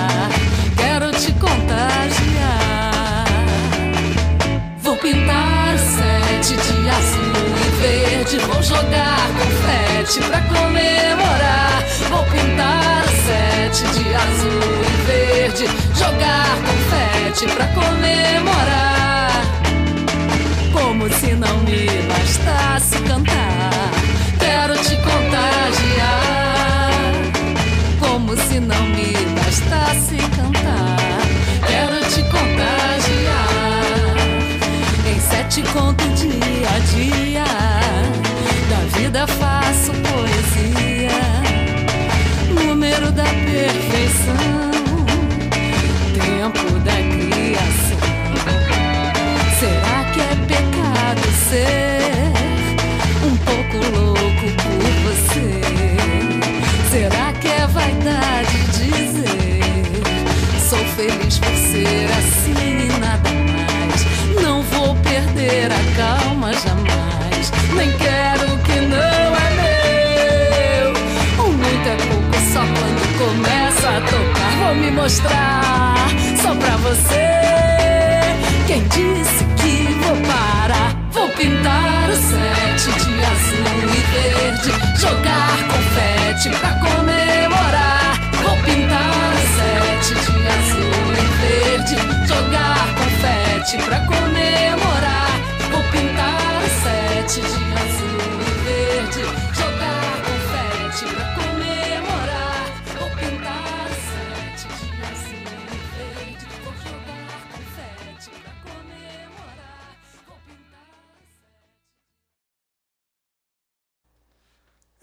Vou 4.95 5.01
pintar 5.01 5.77
sete 5.77 6.55
de 6.55 6.89
azul 6.89 7.43
e 7.59 7.69
verde. 7.81 8.37
Vou 8.45 8.63
jogar 8.63 9.27
confete 9.37 10.21
pra 10.21 10.39
comemorar. 10.39 11.83
Vou 12.09 12.23
pintar 12.23 13.03
sete 13.25 13.83
de 13.91 14.15
azul 14.15 14.85
e 14.85 14.95
verde. 15.05 15.65
Jogar 15.95 16.47
confete 16.65 17.45
pra 17.55 17.67
comemorar. 17.67 19.31
Como 20.71 21.09
se 21.13 21.33
não 21.33 21.57
me 21.63 21.87
bastasse 22.07 22.97
cantar, 23.01 23.91
quero 24.39 24.77
te 24.77 24.95
contagiar. 24.95 26.11
Como 27.99 28.37
se 28.37 28.61
não 28.61 28.84
Em 35.45 35.51
sete 35.51 35.61
contos 35.73 36.19
dia 36.19 36.69
a 36.69 36.79
dia, 36.79 37.43
da 38.67 38.97
vida 38.97 39.27
faço 39.27 39.91
poesia. 39.91 41.11
Número 42.49 43.11
da 43.11 43.23
perfeição, 43.23 44.35
tempo 46.13 46.79
da 46.79 46.93
criação. 46.93 47.99
Será 49.59 50.03
que 50.13 50.19
é 50.19 50.35
pecado 50.47 51.27
ser 51.47 52.33
um 53.23 53.37
pouco 53.37 53.77
louco 53.95 54.45
por 54.63 54.93
você? 55.03 55.45
Será 56.89 57.31
que 57.33 57.47
é 57.47 57.67
vaidade 57.67 58.57
dizer 58.71 59.61
sou 60.67 60.83
feliz 60.95 61.37
por 61.37 61.55
ser 61.55 62.09
assim 62.17 62.44
perder 65.45 65.71
a 65.71 65.95
calma 65.95 66.51
jamais. 66.53 67.51
Nem 67.75 67.91
quero 67.97 68.53
o 68.53 68.57
que 68.59 68.79
não 68.81 69.35
é 69.35 69.49
meu. 69.61 71.45
O 71.45 71.51
muito 71.51 71.87
é 71.87 71.95
pouco 72.07 72.35
só 72.51 72.59
quando 72.59 73.17
começa 73.17 73.89
a 73.89 74.01
tocar. 74.01 74.65
Vou 74.65 74.75
me 74.75 74.91
mostrar 74.91 76.07
só 76.41 76.55
pra 76.55 76.77
você. 76.77 77.25
Quem 78.67 78.83
disse 78.87 79.43
que 79.57 79.93
vou 80.03 80.17
parar? 80.27 80.95
Vou 81.11 81.29
pintar 81.29 82.09
o 82.09 82.15
sete 82.15 82.91
de 83.03 83.13
azul 83.23 83.83
e 83.83 84.01
verde. 84.13 84.71
Jogar 84.99 85.57
confete 85.67 86.49
pra 86.59 86.71
comemorar. 86.79 88.19
Vou 88.43 88.57
pintar 88.63 89.33
o 89.33 89.43
sete 89.57 90.15
de 90.15 90.47
azul 90.47 91.13
e 91.13 91.25
verde. 91.41 91.95
Jogar 92.27 92.87
confete 92.95 93.77
pra 93.85 93.99
comemorar. 93.99 94.24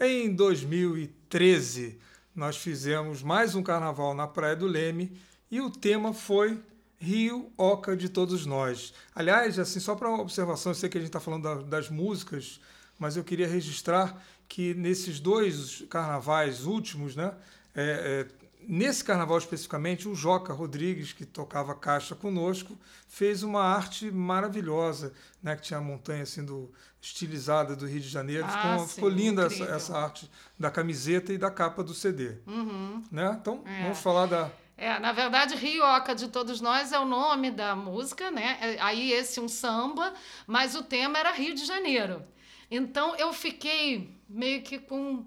Em 0.05 0.35
2013, 0.35 1.97
nós 2.35 2.57
fizemos 2.57 3.23
mais 3.23 3.55
um 3.55 3.63
carnaval 3.63 4.13
na 4.13 4.27
Praia 4.27 4.53
do 4.53 4.67
Leme 4.67 5.17
e 5.49 5.61
o 5.61 5.69
tema 5.69 6.13
foi 6.13 6.59
Rio, 6.99 7.49
Oca 7.57 7.95
de 7.95 8.09
Todos 8.09 8.45
Nós. 8.45 8.93
Aliás, 9.15 9.57
assim, 9.57 9.79
só 9.79 9.95
para 9.95 10.09
uma 10.09 10.21
observação, 10.21 10.73
eu 10.73 10.75
sei 10.75 10.89
que 10.89 10.97
a 10.97 10.99
gente 10.99 11.07
está 11.07 11.21
falando 11.21 11.43
da, 11.43 11.55
das 11.55 11.89
músicas, 11.89 12.59
mas 12.99 13.15
eu 13.15 13.23
queria 13.23 13.47
registrar 13.47 14.21
que 14.49 14.73
nesses 14.73 15.21
dois 15.21 15.85
carnavais 15.89 16.65
últimos, 16.65 17.15
né, 17.15 17.33
é, 17.73 18.27
é, 18.29 18.42
nesse 18.67 19.03
carnaval 19.03 19.37
especificamente, 19.37 20.07
o 20.07 20.15
Joca 20.15 20.53
Rodrigues, 20.53 21.13
que 21.13 21.25
tocava 21.25 21.73
caixa 21.75 22.15
conosco, 22.15 22.77
fez 23.07 23.43
uma 23.43 23.61
arte 23.61 24.11
maravilhosa, 24.11 25.13
né, 25.41 25.55
que 25.55 25.61
tinha 25.63 25.79
a 25.79 25.81
montanha 25.81 26.23
assim, 26.23 26.43
do, 26.43 26.71
estilizada 27.01 27.75
do 27.75 27.85
Rio 27.85 27.99
de 27.99 28.07
Janeiro. 28.09 28.45
Ah, 28.47 28.49
ficou, 28.49 28.79
sim, 28.87 28.95
ficou 28.95 29.09
linda 29.09 29.45
essa, 29.45 29.63
essa 29.65 29.97
arte 29.97 30.29
da 30.57 30.71
camiseta 30.71 31.33
e 31.33 31.37
da 31.37 31.51
capa 31.51 31.83
do 31.83 31.93
CD. 31.93 32.37
Uhum. 32.47 33.03
Né? 33.11 33.37
Então, 33.39 33.61
É. 33.65 33.83
vamos 33.83 33.99
falar 33.99 34.25
da. 34.25 34.49
É, 34.75 34.97
na 34.99 35.11
verdade, 35.11 35.55
Rioca 35.55 36.15
de 36.15 36.27
Todos 36.29 36.59
Nós 36.59 36.91
é 36.91 36.99
o 36.99 37.05
nome 37.05 37.51
da 37.51 37.75
música, 37.75 38.31
né? 38.31 38.57
É, 38.59 38.81
Aí 38.81 39.11
esse 39.11 39.39
um 39.39 39.47
samba, 39.47 40.13
mas 40.47 40.75
o 40.75 40.81
tema 40.83 41.19
era 41.19 41.31
Rio 41.31 41.53
de 41.53 41.63
Janeiro. 41.65 42.23
Então 42.71 43.15
eu 43.17 43.31
fiquei 43.31 44.17
meio 44.27 44.63
que 44.63 44.79
com 44.79 45.23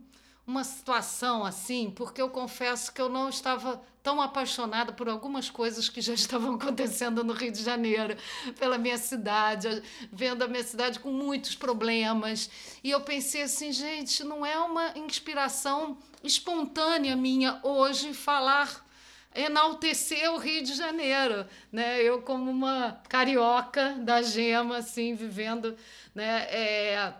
uma 0.47 0.63
situação 0.63 1.45
assim, 1.45 1.91
porque 1.91 2.23
eu 2.23 2.31
confesso 2.31 2.93
que 2.93 3.01
eu 3.01 3.09
não 3.09 3.29
estava 3.29 3.83
tão 4.03 4.21
apaixonada 4.21 4.93
por 4.93 5.09
algumas 5.09 5.51
coisas 5.51 5.89
que 5.89 6.01
já 6.01 6.15
estavam 6.15 6.55
acontecendo 6.55 7.25
no 7.25 7.33
Rio 7.33 7.51
de 7.51 7.63
Janeiro, 7.63 8.17
pela 8.59 8.79
minha 8.79 8.97
cidade, 8.97 9.83
vendo 10.13 10.45
a 10.45 10.49
minha 10.49 10.63
cidade 10.63 11.01
com 11.01 11.11
muitos 11.11 11.57
problemas. 11.57 12.49
E 12.85 12.91
eu 12.91 13.01
pensei 13.01 13.43
assim, 13.43 13.73
gente, 13.73 14.23
não 14.23 14.47
é 14.47 14.57
uma 14.59 14.97
inspiração 14.97 15.99
espontânea 16.23 17.17
minha 17.17 17.59
hoje 17.65 18.15
falar 18.15 18.87
enaltecer 19.35 20.33
o 20.33 20.39
Rio 20.39 20.63
de 20.63 20.75
Janeiro, 20.75 21.47
né? 21.71 22.01
Eu 22.03 22.23
como 22.23 22.51
uma 22.51 23.01
carioca 23.09 23.95
da 23.99 24.23
gema, 24.23 24.79
assim, 24.79 25.15
vivendo, 25.15 25.77
né? 26.15 26.47
É, 26.49 27.13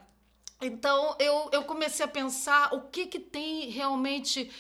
então 0.61 1.17
eu, 1.19 1.51
eu 1.53 1.65
comecei 1.65 2.05
a 2.05 2.09
pensar 2.09 2.73
o 2.75 2.83
que 2.89 3.07
que 3.07 3.19
tem 3.19 3.69
realmente 3.71 4.51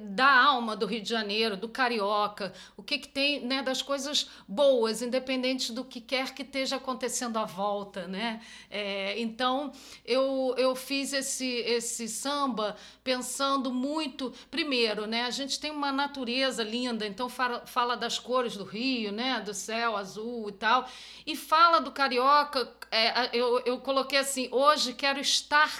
da 0.00 0.44
alma 0.44 0.74
do 0.74 0.86
Rio 0.86 1.02
de 1.02 1.08
Janeiro, 1.08 1.56
do 1.56 1.68
carioca, 1.68 2.54
o 2.76 2.82
que 2.82 2.98
que 2.98 3.08
tem 3.08 3.44
né, 3.44 3.62
das 3.62 3.82
coisas 3.82 4.30
boas, 4.48 5.02
independente 5.02 5.72
do 5.72 5.84
que 5.84 6.00
quer 6.00 6.32
que 6.32 6.42
esteja 6.42 6.76
acontecendo 6.76 7.38
à 7.38 7.44
volta, 7.44 8.08
né? 8.08 8.40
É, 8.70 9.20
então 9.20 9.70
eu, 10.06 10.54
eu 10.56 10.74
fiz 10.74 11.12
esse, 11.12 11.46
esse 11.46 12.08
samba 12.08 12.76
pensando 13.04 13.70
muito, 13.72 14.32
primeiro, 14.50 15.06
né? 15.06 15.24
A 15.24 15.30
gente 15.30 15.60
tem 15.60 15.70
uma 15.70 15.92
natureza 15.92 16.62
linda, 16.62 17.06
então 17.06 17.28
fala, 17.28 17.66
fala 17.66 17.94
das 17.94 18.18
cores 18.18 18.56
do 18.56 18.64
Rio, 18.64 19.12
né? 19.12 19.40
Do 19.40 19.52
céu 19.52 19.98
azul 19.98 20.48
e 20.48 20.52
tal, 20.52 20.88
e 21.26 21.36
fala 21.36 21.78
do 21.78 21.92
carioca. 21.92 22.72
é, 22.90 23.36
eu, 23.36 23.60
eu 23.66 23.78
coloquei 23.80 24.18
assim: 24.18 24.48
hoje 24.50 24.94
quero 24.94 25.20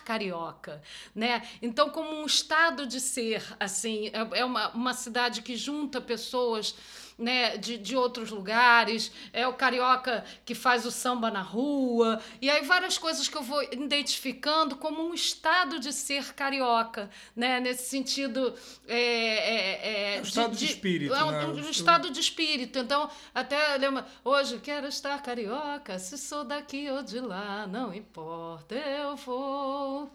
carioca, 0.03 0.83
né? 1.15 1.43
Então 1.61 1.91
como 1.91 2.11
um 2.11 2.27
estado 2.27 2.87
de 2.87 3.01
ser, 3.01 3.43
assim, 3.59 4.09
é, 4.09 4.41
é 4.41 4.45
uma, 4.45 4.69
uma 4.71 4.95
cidade 4.95 5.43
que 5.43 5.57
junta 5.57 6.01
pessoas 6.01 6.75
né, 7.19 7.57
de, 7.57 7.77
de 7.77 7.97
outros 7.97 8.31
lugares, 8.31 9.11
é 9.33 9.47
o 9.47 9.53
carioca 9.53 10.25
que 10.45 10.55
faz 10.55 10.87
o 10.87 10.91
samba 10.91 11.31
na 11.31 11.43
rua, 11.43 12.23
e 12.41 12.49
aí 12.49 12.65
várias 12.65 12.97
coisas 12.97 13.29
que 13.29 13.37
eu 13.37 13.43
vou 13.43 13.63
identificando 13.65 14.77
como 14.77 15.03
um 15.03 15.13
estado 15.13 15.81
de 15.81 15.93
ser 15.93 16.33
carioca, 16.35 17.11
né, 17.35 17.59
nesse 17.59 17.89
sentido. 17.89 18.55
É, 18.87 18.99
é, 18.99 20.17
é, 20.17 20.21
um 20.21 20.23
estado 20.23 20.57
de 20.57 20.65
espírito, 20.65 21.15
É 21.15 21.25
um, 21.25 21.31
né? 21.31 21.47
um 21.47 21.71
estado 21.71 22.11
de 22.11 22.21
espírito. 22.21 22.79
Então, 22.79 23.11
até 23.35 23.77
lembra, 23.77 24.07
hoje 24.25 24.59
quero 24.59 24.87
estar 24.87 25.21
carioca, 25.23 25.99
se 25.99 26.17
sou 26.17 26.45
daqui 26.45 26.89
ou 26.91 27.03
de 27.03 27.19
lá, 27.19 27.67
não 27.67 27.93
importa, 27.93 28.75
eu 28.75 29.17
vou. 29.17 30.13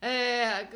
É, 0.00 0.66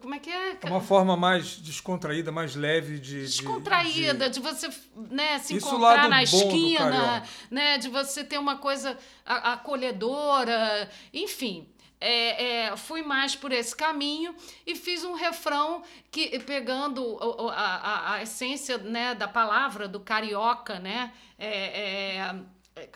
como 0.00 0.14
é 0.14 0.18
que 0.18 0.30
é? 0.30 0.58
É 0.62 0.66
uma 0.66 0.80
forma 0.80 1.16
mais 1.16 1.56
descontraída, 1.56 2.30
mais 2.30 2.54
leve 2.54 2.98
de. 2.98 3.20
de- 3.20 3.26
descontraída, 3.26 4.28
de- 4.28 4.34
de, 4.34 4.40
você 4.40 4.68
né, 5.10 5.38
se 5.38 5.56
Isso 5.56 5.66
encontrar 5.68 6.08
na 6.08 6.22
esquina, 6.22 7.22
né, 7.50 7.78
de 7.78 7.88
você 7.88 8.22
ter 8.22 8.38
uma 8.38 8.58
coisa 8.58 8.98
acolhedora, 9.24 10.88
enfim. 11.12 11.68
É, 12.00 12.66
é, 12.66 12.76
fui 12.76 13.00
mais 13.02 13.34
por 13.34 13.50
esse 13.50 13.74
caminho 13.74 14.34
e 14.66 14.76
fiz 14.76 15.04
um 15.04 15.14
refrão 15.14 15.82
que 16.10 16.38
pegando 16.40 17.18
a, 17.50 17.54
a- 17.54 18.12
a 18.14 18.22
essência 18.22 18.76
né, 18.76 19.14
da 19.14 19.26
palavra 19.26 19.88
do 19.88 20.00
carioca, 20.00 20.78
né? 20.78 21.12
É, 21.38 22.16
é, 22.18 22.34
é, 22.76 22.88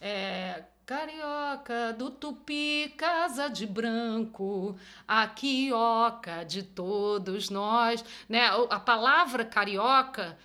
é, 0.00 0.64
Carioca 0.86 1.94
do 1.96 2.10
Tupi, 2.10 2.92
casa 2.98 3.48
de 3.48 3.66
branco, 3.66 4.76
a 5.08 5.26
quioca 5.26 6.44
de 6.44 6.62
todos 6.62 7.48
nós, 7.48 8.04
né? 8.28 8.50
A 8.68 8.78
palavra 8.78 9.46
carioca 9.46 10.36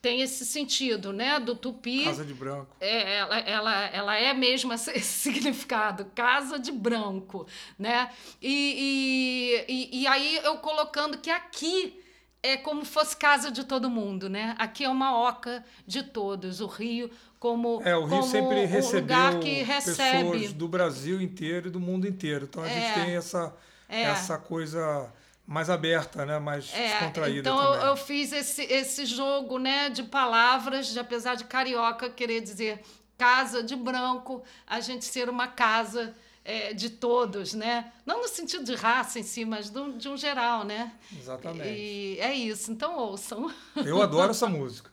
tem 0.00 0.20
esse 0.20 0.46
sentido, 0.46 1.12
né? 1.12 1.40
Do 1.40 1.56
Tupi. 1.56 2.04
Casa 2.04 2.24
de 2.24 2.32
branco. 2.32 2.76
É, 2.80 3.16
ela, 3.16 3.38
ela, 3.40 3.84
ela 3.86 4.16
é 4.16 4.32
mesmo 4.32 4.72
esse, 4.72 4.92
esse 4.92 5.02
significado, 5.32 6.04
casa 6.14 6.60
de 6.60 6.70
branco, 6.70 7.48
né? 7.76 8.12
E, 8.40 9.64
e, 9.68 9.72
e, 9.72 10.02
e 10.02 10.06
aí 10.06 10.36
eu 10.44 10.58
colocando 10.58 11.18
que 11.18 11.28
aqui 11.30 12.00
é 12.48 12.56
como 12.56 12.84
fosse 12.84 13.16
casa 13.16 13.50
de 13.50 13.64
todo 13.64 13.88
mundo, 13.90 14.28
né? 14.28 14.54
Aqui 14.58 14.84
é 14.84 14.88
uma 14.88 15.16
oca 15.18 15.64
de 15.86 16.02
todos, 16.02 16.60
o 16.60 16.66
Rio 16.66 17.10
como, 17.38 17.80
É, 17.84 17.96
o 17.96 18.04
Rio 18.04 18.22
sempre 18.24 18.64
recebeu 18.64 19.00
lugar 19.02 19.38
que 19.40 19.62
recebe. 19.62 20.30
pessoas 20.30 20.52
do 20.52 20.66
Brasil 20.68 21.20
inteiro 21.22 21.68
e 21.68 21.70
do 21.70 21.78
mundo 21.80 22.06
inteiro. 22.06 22.46
Então 22.48 22.62
a 22.62 22.68
gente 22.68 22.86
É. 22.86 22.92
tem 23.04 23.16
essa, 23.16 23.54
É. 23.88 24.02
essa 24.02 24.36
coisa 24.38 25.12
mais 25.46 25.70
aberta, 25.70 26.26
né? 26.26 26.38
mais 26.38 26.72
É, 26.74 26.88
descontraída 26.88 27.38
então 27.40 27.56
também. 27.56 27.80
eu, 27.80 27.86
eu 27.86 27.96
fiz 27.96 28.32
esse, 28.32 28.62
esse 28.64 29.06
jogo 29.06 29.58
né, 29.58 29.88
de 29.88 30.02
palavras, 30.02 30.88
de 30.88 30.98
apesar 30.98 31.36
de 31.36 31.44
carioca 31.44 32.10
querer 32.10 32.40
dizer 32.40 32.82
casa 33.16 33.62
de 33.62 33.74
branco, 33.74 34.42
a 34.66 34.80
gente 34.80 35.04
ser 35.04 35.28
uma 35.28 35.46
casa 35.48 36.14
é, 36.50 36.72
de 36.72 36.88
todos, 36.90 37.52
né? 37.52 37.92
Não 38.06 38.22
no 38.22 38.28
sentido 38.28 38.64
de 38.64 38.74
raça 38.74 39.18
em 39.20 39.22
si, 39.22 39.44
mas 39.44 39.68
do- 39.70 39.92
de 39.92 40.08
um 40.08 40.16
geral, 40.16 40.64
né? 40.64 40.92
Exatamente. 41.16 41.68
E 41.68 42.18
é 42.20 42.32
isso, 42.34 42.72
então 42.72 42.96
ouçam. 42.96 43.52
Eu 43.76 44.00
adoro 44.02 44.30
essa 44.30 44.48
música. 44.48 44.90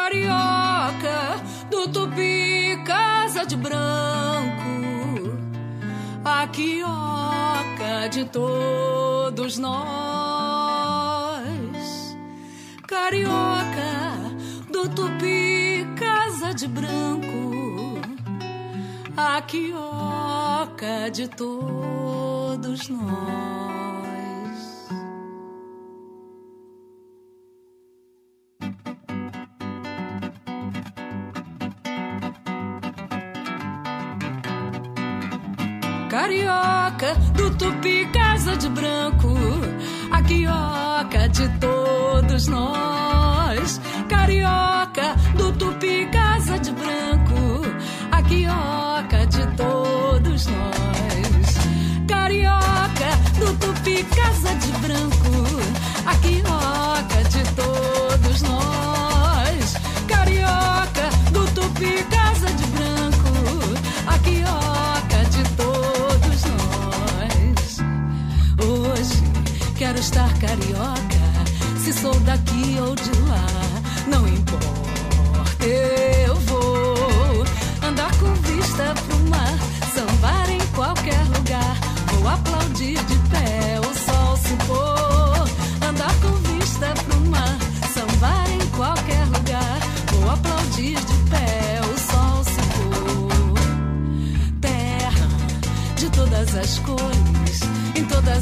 Carioca 0.00 1.40
do 1.70 1.88
Tupi, 1.88 2.82
casa 2.84 3.44
de 3.44 3.56
branco, 3.56 3.78
a 6.24 6.46
quioca 6.48 8.08
de 8.10 8.24
todos 8.26 9.56
nós. 9.58 9.80
Carioca 12.86 14.20
do 14.70 14.88
Tupi, 14.88 15.59
casa 16.50 16.54
de 16.54 16.66
branco, 16.66 18.00
a 19.16 19.40
quioca 19.42 21.08
de 21.12 21.28
todos 21.28 22.88
nós. 22.88 23.70
Carioca 36.08 37.14
do 37.34 37.50
Tupi, 37.56 38.06
casa 38.12 38.56
de 38.56 38.68
branco, 38.70 39.28
a 40.10 40.20
quioca 40.22 41.28
de 41.28 41.48
todos 41.60 42.48
nós. 42.48 43.80
Carioca 44.08 45.14
do 45.36 45.52
Tupi, 45.52 46.08
de 46.62 46.72
branco, 46.72 47.62
a 48.12 48.22
quioca 48.22 49.26
de 49.26 49.46
todos 49.56 50.46
nós. 50.46 51.54
Carioca 52.06 53.10
do 53.38 53.56
Tupi, 53.58 54.04
casa 54.04 54.54
de 54.56 54.72
branco, 54.78 55.30
a 56.06 56.14
quioca 56.16 57.24
de 57.30 57.42
todos 57.54 58.42
nós. 58.42 59.74
Carioca 60.06 61.08
do 61.32 61.44
Tupi, 61.54 62.04
casa 62.10 62.46
de 62.52 62.66
branco, 62.66 63.32
a 64.06 64.18
quioca 64.18 65.24
de 65.30 65.42
todos 65.56 66.44
nós. 66.44 67.78
Hoje 68.66 69.22
quero 69.76 69.98
estar 69.98 70.32
carioca, 70.38 71.22
se 71.78 71.92
sou 71.92 72.14
daqui 72.20 72.78
ou 72.80 72.94
de 72.94 73.10
lá, 73.28 73.46
não 74.06 74.28
importa, 74.28 74.80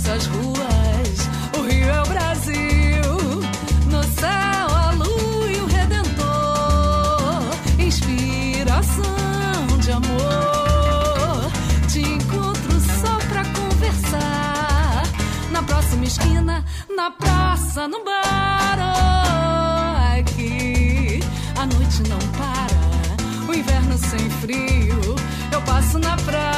as 0.06 0.26
ruas. 0.26 1.28
O 1.58 1.62
Rio 1.62 1.88
é 1.88 2.02
o 2.02 2.06
Brasil, 2.06 3.02
no 3.90 4.02
céu 4.20 4.66
a 4.68 4.92
lua 4.92 5.50
e 5.50 5.60
o 5.60 5.66
Redentor. 5.66 7.42
Inspiração 7.78 9.02
de 9.80 9.90
amor. 9.90 11.50
Te 11.88 12.00
encontro 12.00 12.80
só 13.00 13.18
pra 13.28 13.44
conversar. 13.46 15.02
Na 15.50 15.62
próxima 15.62 16.04
esquina, 16.04 16.64
na 16.94 17.10
praça, 17.10 17.88
no 17.88 18.04
bar. 18.04 18.78
Oh, 18.78 20.20
aqui 20.20 21.20
a 21.56 21.66
noite 21.66 22.02
não 22.08 22.18
para. 22.38 23.48
O 23.50 23.54
inverno 23.54 23.98
sem 23.98 24.30
frio, 24.30 25.16
eu 25.52 25.60
passo 25.62 25.98
na 25.98 26.16
praia. 26.18 26.57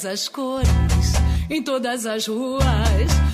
Todas 0.00 0.06
as 0.06 0.28
cores, 0.28 1.12
em 1.50 1.62
todas 1.62 2.06
as 2.06 2.26
ruas. 2.26 2.64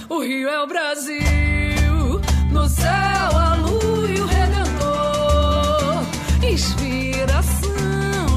O 0.09 0.20
Rio 0.20 0.48
é 0.48 0.62
o 0.62 0.66
Brasil, 0.66 2.20
no 2.50 2.68
céu 2.68 3.38
a 3.38 3.55
lua 3.55 4.09
e 4.09 4.20
o 4.20 4.26
Redentor. 4.26 6.02
Inspiração 6.42 7.70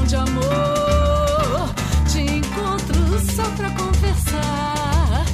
de 0.06 0.14
amor. 0.14 1.74
Te 2.08 2.20
encontro 2.20 3.18
só 3.34 3.42
pra 3.56 3.70
conversar. 3.70 5.24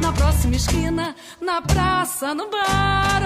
Na 0.00 0.12
próxima 0.12 0.56
esquina, 0.56 1.14
na 1.38 1.60
praça, 1.60 2.34
no 2.34 2.48
bar. 2.48 3.25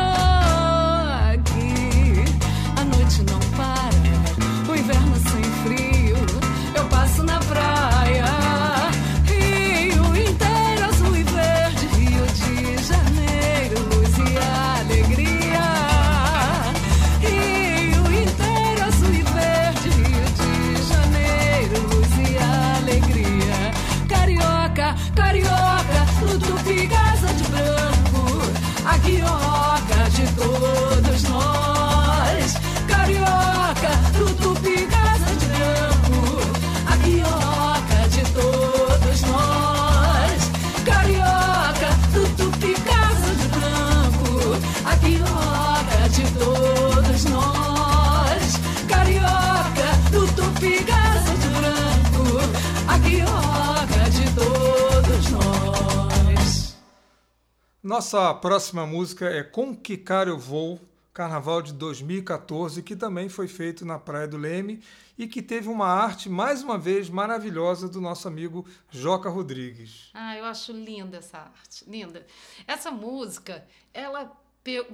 Nossa 57.90 58.32
próxima 58.32 58.86
música 58.86 59.28
é 59.28 59.42
Com 59.42 59.74
Que 59.74 59.96
Cara 59.96 60.30
Eu 60.30 60.38
Vou, 60.38 60.80
Carnaval 61.12 61.60
de 61.60 61.72
2014, 61.72 62.84
que 62.84 62.94
também 62.94 63.28
foi 63.28 63.48
feito 63.48 63.84
na 63.84 63.98
Praia 63.98 64.28
do 64.28 64.36
Leme 64.36 64.80
e 65.18 65.26
que 65.26 65.42
teve 65.42 65.68
uma 65.68 65.88
arte, 65.88 66.28
mais 66.28 66.62
uma 66.62 66.78
vez, 66.78 67.10
maravilhosa 67.10 67.88
do 67.88 68.00
nosso 68.00 68.28
amigo 68.28 68.64
Joca 68.92 69.28
Rodrigues. 69.28 70.10
Ah, 70.14 70.36
eu 70.36 70.44
acho 70.44 70.70
linda 70.70 71.16
essa 71.16 71.38
arte, 71.38 71.84
linda. 71.90 72.24
Essa 72.64 72.92
música, 72.92 73.66
ela 73.92 74.40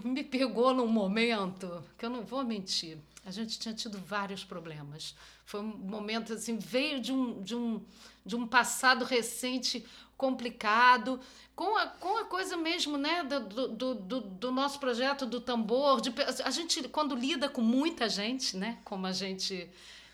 me 0.03 0.25
pegou 0.25 0.73
num 0.73 0.87
momento 0.87 1.85
que 1.99 2.07
eu 2.07 2.09
não 2.09 2.25
vou 2.25 2.43
mentir. 2.47 2.97
A 3.27 3.31
gente 3.31 3.59
tinha 3.59 3.75
tido 3.75 3.99
vários 3.99 4.43
problemas. 4.43 5.15
Foi 5.45 5.61
um 5.61 5.67
momento 5.67 6.33
assim, 6.33 6.57
veio 6.57 6.99
de 6.99 7.13
um, 7.13 7.43
de 7.43 7.55
um, 7.55 7.83
de 8.25 8.37
um 8.37 8.47
passado 8.47 9.05
recente 9.05 9.85
complicado, 10.16 11.20
com 11.55 11.76
a, 11.76 11.87
com 11.87 12.18
a 12.18 12.24
coisa 12.24 12.57
mesmo, 12.57 12.96
né, 12.96 13.22
do, 13.24 13.68
do, 13.68 13.94
do, 13.94 14.20
do 14.20 14.52
nosso 14.52 14.79
projeto 14.79 15.26
do 15.26 15.40
tambor. 15.40 16.00
De, 16.00 16.12
a 16.44 16.50
gente, 16.50 16.88
quando 16.88 17.14
lida 17.14 17.48
com 17.48 17.61
muita 17.61 18.09
gente, 18.09 18.57
né, 18.57 18.79
como 18.85 19.07
a 19.07 19.12
gente. 19.12 19.68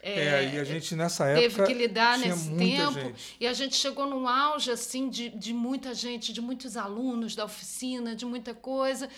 É, 0.04 0.54
e 0.54 0.58
a 0.58 0.64
gente 0.64 0.96
nessa 0.96 1.24
teve 1.26 1.46
época 1.46 1.64
que 1.64 1.74
lidar 1.74 2.18
nesse 2.18 2.50
tempo 2.56 2.92
gente. 2.98 3.36
e 3.38 3.46
a 3.46 3.52
gente 3.52 3.76
chegou 3.76 4.04
num 4.04 4.26
auge 4.26 4.72
assim 4.72 5.08
de, 5.08 5.28
de 5.28 5.54
muita 5.54 5.94
gente, 5.94 6.32
de 6.32 6.40
muitos 6.40 6.76
alunos 6.76 7.36
da 7.36 7.44
oficina, 7.44 8.12
de 8.12 8.26
muita 8.26 8.52
coisa 8.52 9.08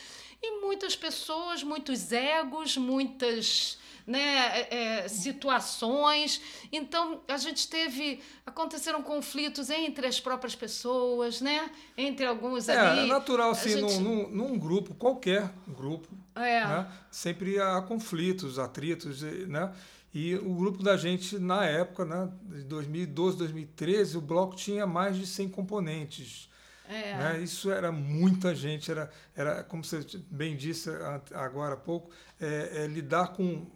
e 0.42 0.60
muitas 0.60 0.94
pessoas, 0.94 1.62
muitos 1.62 2.12
egos, 2.12 2.76
muitas 2.76 3.78
né, 4.06 4.60
é, 4.60 4.74
é, 5.04 5.08
situações. 5.08 6.40
Então 6.72 7.20
a 7.28 7.36
gente 7.36 7.68
teve 7.68 8.20
aconteceram 8.44 9.02
conflitos 9.02 9.70
entre 9.70 10.06
as 10.06 10.20
próprias 10.20 10.54
pessoas, 10.54 11.40
né, 11.40 11.70
entre 11.96 12.26
alguns 12.26 12.68
É, 12.68 12.78
ali. 12.78 13.00
é 13.00 13.06
natural, 13.06 13.50
assim, 13.50 13.70
gente- 13.80 13.98
num, 13.98 14.28
num- 14.28 14.58
grupo, 14.58 14.94
qualquer 14.94 15.50
grupo, 15.68 16.08
É. 16.34 16.64
né, 16.66 16.92
sempre 17.10 17.58
há 17.60 17.80
conflitos, 17.82 18.58
atritos, 18.58 19.22
né? 19.22 19.72
E 20.16 20.36
o 20.36 20.54
grupo 20.54 20.80
da 20.80 20.96
gente, 20.96 21.38
na 21.40 21.64
época, 21.66 22.04
né, 22.04 22.30
de 22.44 22.62
2012, 22.62 23.36
2013, 23.36 24.16
o 24.16 24.20
bloco 24.20 24.54
tinha 24.54 24.86
mais 24.86 25.16
de 25.16 25.26
100 25.26 25.48
componentes. 25.48 26.48
É. 26.86 27.14
né? 27.16 27.40
Isso 27.42 27.70
era 27.72 27.90
muita 27.90 28.54
gente, 28.54 28.90
era, 28.90 29.10
era 29.34 29.64
como 29.64 29.82
você 29.82 30.04
bem 30.30 30.54
disse 30.54 30.90
agora 31.32 31.72
há 31.74 31.76
pouco, 31.78 32.10
é, 32.38 32.82
é 32.84 32.86
lidar 32.86 33.28
com 33.28 33.66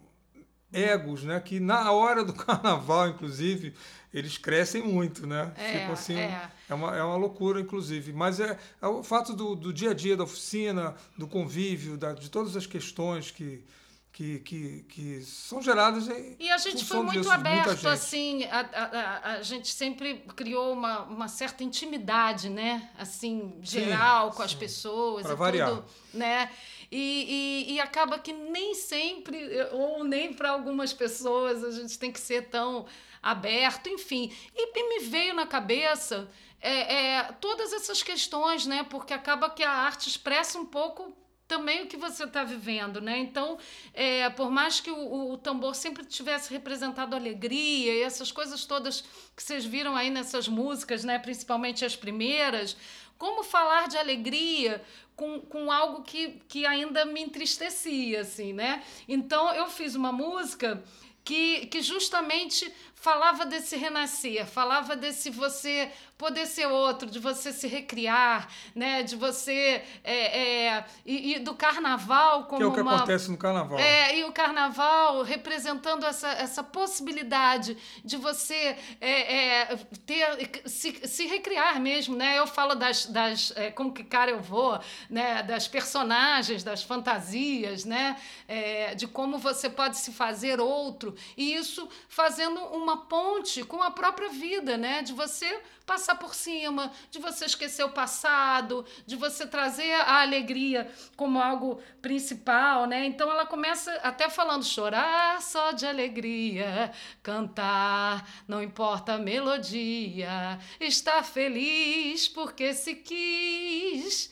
egos, 0.71 1.23
né? 1.23 1.39
Que 1.39 1.59
na 1.59 1.91
hora 1.91 2.23
do 2.23 2.33
carnaval, 2.33 3.07
inclusive, 3.09 3.73
eles 4.13 4.37
crescem 4.37 4.81
muito, 4.83 5.25
né? 5.27 5.51
É, 5.57 5.79
Ficam 5.79 5.93
assim, 5.93 6.17
é. 6.17 6.49
é 6.69 6.73
uma, 6.73 6.95
é 6.97 7.03
uma 7.03 7.15
loucura, 7.15 7.59
inclusive. 7.61 8.11
Mas 8.13 8.39
é, 8.39 8.57
é 8.81 8.87
o 8.87 9.03
fato 9.03 9.33
do, 9.33 9.55
do 9.55 9.71
dia 9.73 9.91
a 9.91 9.93
dia 9.93 10.15
da 10.17 10.23
oficina, 10.23 10.95
do 11.17 11.27
convívio, 11.27 11.97
da- 11.97 12.13
de 12.13 12.29
todas 12.29 12.55
as 12.55 12.65
questões 12.65 13.29
que, 13.31 13.63
que, 14.11 14.39
que, 14.39 14.85
que 14.89 15.21
são 15.23 15.61
geradas 15.61 16.09
em 16.09 16.35
E 16.39 16.49
a 16.49 16.57
gente 16.57 16.83
foi 16.83 17.01
muito 17.03 17.19
disso, 17.19 17.31
aberto, 17.31 17.87
assim, 17.87 18.43
a, 18.45 18.59
a, 18.61 19.31
a- 19.35 19.41
gente 19.43 19.67
sempre 19.69 20.25
criou 20.35 20.73
uma, 20.73 21.03
uma 21.03 21.27
certa 21.27 21.63
intimidade, 21.63 22.49
né? 22.49 22.89
Assim, 22.97 23.53
geral, 23.61 24.31
com 24.31 24.41
as 24.41 24.53
pessoas 24.55 25.23
Pra 25.23 25.33
e 25.33 25.37
variar. 25.37 25.69
tudo, 25.69 25.85
né? 26.13 26.49
E, 26.91 27.65
e, 27.67 27.73
e 27.73 27.79
acaba 27.79 28.17
que 28.17 28.33
nem 28.33 28.73
sempre, 28.73 29.37
ou 29.71 30.03
nem 30.03 30.33
para 30.33 30.49
algumas 30.49 30.91
pessoas, 30.91 31.63
a 31.63 31.71
gente 31.71 31.97
tem 31.99 32.11
que 32.11 32.19
ser 32.19 32.49
tão 32.49 32.85
aberto, 33.21 33.89
enfim. 33.89 34.33
E, 34.55 34.79
e 34.79 34.89
me 34.89 35.05
veio 35.05 35.33
na 35.33 35.45
cabeça 35.45 36.29
é, 36.61 36.95
é, 36.95 37.23
todas 37.39 37.73
essas 37.73 38.01
questões, 38.01 38.65
né? 38.65 38.83
Porque 38.89 39.13
acaba 39.13 39.49
que 39.49 39.63
a 39.63 39.71
arte 39.71 40.09
expressa 40.09 40.57
um 40.57 40.65
pouco 40.65 41.15
também 41.47 41.81
o 41.81 41.87
que 41.87 41.97
você 41.97 42.25
está 42.25 42.43
vivendo, 42.43 43.01
né? 43.01 43.17
Então, 43.17 43.57
é, 43.93 44.29
por 44.29 44.51
mais 44.51 44.79
que 44.79 44.91
o, 44.91 45.31
o, 45.31 45.37
tambor 45.37 45.73
sempre 45.73 46.05
tivesse 46.05 46.53
representado 46.53 47.15
alegria 47.15 47.93
e 47.93 48.03
essas 48.03 48.31
coisas 48.31 48.65
todas 48.65 49.01
que 49.35 49.41
vocês 49.41 49.65
viram 49.65 49.95
aí 49.95 50.11
nessas 50.11 50.47
músicas, 50.47 51.03
né? 51.03 51.17
Principalmente 51.17 51.83
as 51.83 51.95
primeiras, 51.95 52.77
como 53.17 53.43
falar 53.43 53.87
de 53.87 53.97
alegria 53.97 54.81
com, 55.19 55.41
com 55.41 55.69
algo 55.69 56.01
que, 56.01 56.39
que 56.47 56.65
ainda 56.65 57.03
me 57.03 57.21
entristecia, 57.21 58.21
assim, 58.21 58.53
né? 58.53 58.81
Então, 59.05 59.53
eu 59.53 59.67
fiz 59.67 59.93
uma 59.93 60.13
música 60.13 60.81
que, 61.25 61.65
que 61.65 61.81
justamente 61.81 62.73
falava 62.99 63.45
desse 63.45 63.77
renascer, 63.77 64.45
falava 64.45 64.95
desse 64.95 65.29
você 65.29 65.91
poder 66.17 66.45
ser 66.47 66.67
outro, 66.67 67.09
de 67.09 67.17
você 67.17 67.53
se 67.53 67.65
recriar, 67.65 68.49
né? 68.75 69.03
De 69.03 69.15
você 69.15 69.81
é, 70.03 70.67
é, 70.67 70.85
e, 71.05 71.35
e, 71.35 71.39
do 71.39 71.55
carnaval 71.55 72.43
como 72.43 72.57
que 72.57 72.63
é 72.63 72.67
o 72.67 72.73
que 72.73 72.81
uma, 72.81 72.97
acontece 72.97 73.31
no 73.31 73.37
carnaval. 73.37 73.79
É, 73.79 74.17
e 74.17 74.25
o 74.25 74.33
carnaval 74.33 75.23
representando 75.23 76.05
essa, 76.05 76.27
essa 76.27 76.61
possibilidade 76.61 77.77
de 78.03 78.17
você 78.17 78.75
é, 78.99 79.61
é, 79.61 79.79
ter 80.05 80.61
se, 80.65 81.07
se 81.07 81.25
recriar 81.25 81.79
mesmo, 81.79 82.17
né? 82.17 82.37
Eu 82.37 82.45
falo 82.45 82.75
das, 82.75 83.05
das 83.05 83.53
é, 83.55 83.71
como 83.71 83.93
que 83.93 84.03
cara 84.03 84.29
eu 84.29 84.41
vou, 84.41 84.77
né? 85.09 85.41
Das 85.43 85.69
personagens, 85.69 86.65
das 86.65 86.83
fantasias, 86.83 87.85
né? 87.85 88.17
É, 88.45 88.93
de 88.93 89.07
como 89.07 89.37
você 89.37 89.69
pode 89.69 89.97
se 89.97 90.11
fazer 90.11 90.59
outro 90.59 91.15
e 91.37 91.53
isso 91.53 91.87
fazendo 92.09 92.59
uma 92.59 92.88
ponte 92.97 93.63
com 93.63 93.81
a 93.81 93.91
própria 93.91 94.29
vida, 94.29 94.77
né? 94.77 95.01
De 95.01 95.13
você 95.13 95.61
passar 95.85 96.15
por 96.15 96.35
cima, 96.35 96.91
de 97.09 97.17
você 97.17 97.45
esquecer 97.45 97.83
o 97.83 97.89
passado, 97.89 98.85
de 99.07 99.15
você 99.15 99.47
trazer 99.47 99.91
a 99.93 100.21
alegria 100.21 100.91
como 101.15 101.39
algo 101.39 101.81
principal, 102.01 102.85
né? 102.85 103.05
Então 103.05 103.31
ela 103.31 103.45
começa 103.45 103.91
até 104.03 104.29
falando 104.29 104.63
chorar 104.63 105.41
só 105.41 105.71
de 105.71 105.87
alegria, 105.87 106.91
cantar, 107.23 108.29
não 108.47 108.61
importa 108.61 109.13
a 109.13 109.17
melodia, 109.17 110.59
estar 110.79 111.23
feliz 111.23 112.27
porque 112.27 112.73
se 112.73 112.95
quis 112.95 114.31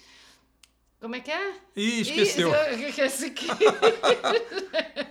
como 0.99 1.15
é 1.15 1.19
que 1.19 1.31
é? 1.31 1.53
Ih, 1.75 2.01
esqueceu. 2.01 2.51
Esqueci 2.87 3.31
que... 3.31 3.47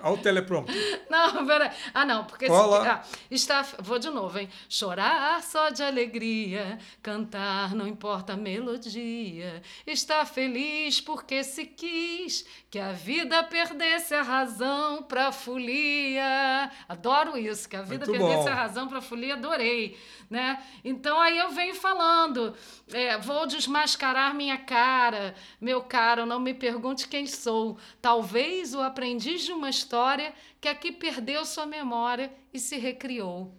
Olha 0.02 0.14
o 0.14 0.18
teleprompter. 0.18 1.04
Não, 1.08 1.46
peraí. 1.46 1.70
Ah, 1.94 2.04
não, 2.04 2.24
porque... 2.24 2.46
Esse... 2.46 2.54
Ah, 2.54 3.02
está... 3.30 3.62
Vou 3.78 3.98
de 3.98 4.10
novo, 4.10 4.38
hein? 4.38 4.48
Chorar 4.68 5.42
só 5.42 5.70
de 5.70 5.82
alegria, 5.82 6.78
cantar 7.02 7.74
não 7.74 7.86
importa 7.86 8.34
a 8.34 8.36
melodia, 8.36 9.62
estar 9.86 10.24
feliz 10.26 11.00
porque 11.00 11.42
se 11.44 11.66
quis 11.66 12.46
que 12.70 12.78
a 12.78 12.92
vida 12.92 13.42
perdesse 13.44 14.14
a 14.14 14.22
razão 14.22 15.02
pra 15.02 15.32
folia. 15.32 16.70
Adoro 16.88 17.38
isso, 17.38 17.68
que 17.68 17.76
a 17.76 17.82
vida 17.82 18.06
Muito 18.06 18.18
perdesse 18.18 18.44
bom. 18.44 18.50
a 18.50 18.54
razão 18.54 18.88
pra 18.88 19.00
folia, 19.00 19.34
adorei, 19.34 19.98
né? 20.28 20.62
Então 20.84 21.20
aí 21.20 21.38
eu 21.38 21.50
venho 21.50 21.74
falando, 21.74 22.54
é, 22.92 23.16
vou 23.18 23.46
desmascarar 23.46 24.34
minha 24.34 24.58
cara, 24.58 25.34
meu 25.60 25.75
caro, 25.82 26.26
não 26.26 26.38
me 26.38 26.54
pergunte 26.54 27.08
quem 27.08 27.26
sou. 27.26 27.76
Talvez 28.00 28.74
o 28.74 28.80
aprendiz 28.80 29.42
de 29.42 29.52
uma 29.52 29.70
história 29.70 30.32
que 30.60 30.68
aqui 30.68 30.92
perdeu 30.92 31.44
sua 31.44 31.66
memória 31.66 32.32
e 32.52 32.58
se 32.58 32.76
recriou. 32.78 33.54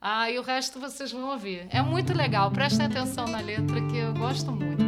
Ah, 0.00 0.30
e 0.30 0.38
o 0.38 0.42
resto 0.42 0.80
vocês 0.80 1.12
vão 1.12 1.30
ouvir. 1.30 1.66
É 1.70 1.80
muito 1.80 2.12
legal, 2.12 2.50
prestem 2.50 2.86
atenção 2.86 3.26
na 3.26 3.40
letra 3.40 3.80
que 3.86 3.96
eu 3.96 4.12
gosto 4.14 4.50
muito. 4.50 4.82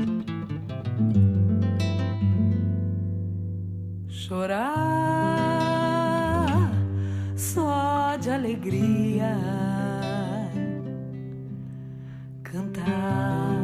Chorar 4.09 4.75
só 7.37 8.16
de 8.16 8.31
alegria, 8.31 9.37
cantar 12.42 13.55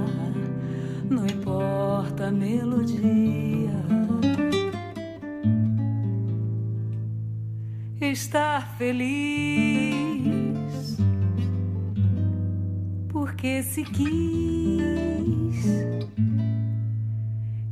não 1.11 1.27
importa 1.27 1.80
melodia. 2.31 3.71
Estar 8.01 8.77
feliz 8.77 9.91
porque 13.09 13.63
se 13.63 13.85
quis 13.85 15.21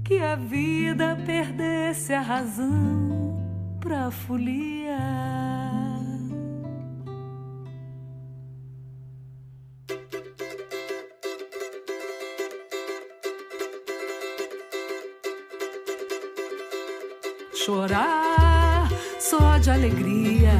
que 0.04 0.18
a 0.20 0.36
vida 0.36 1.16
perdesse 1.26 2.12
a 2.12 2.20
razão 2.20 3.36
pra 3.80 4.10
folia. 4.10 5.57
De 19.58 19.70
alegria, 19.70 20.52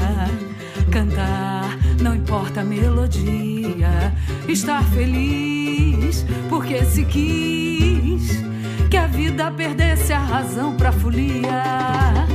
cantar 0.91 1.79
não 2.03 2.15
importa 2.15 2.63
a 2.63 2.65
melodia, 2.65 4.13
estar 4.49 4.83
feliz 4.91 6.25
porque 6.49 6.85
se 6.85 7.05
quis. 7.05 8.43
Que 8.91 8.97
a 8.97 9.07
vida 9.07 9.51
perdesse 9.51 10.13
a 10.13 10.19
razão 10.19 10.75
pra 10.75 10.91
folia, 10.91 12.27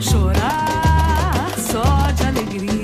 chorar 0.00 1.50
só 1.56 2.10
de 2.10 2.24
alegria, 2.26 2.83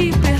história 0.00 0.31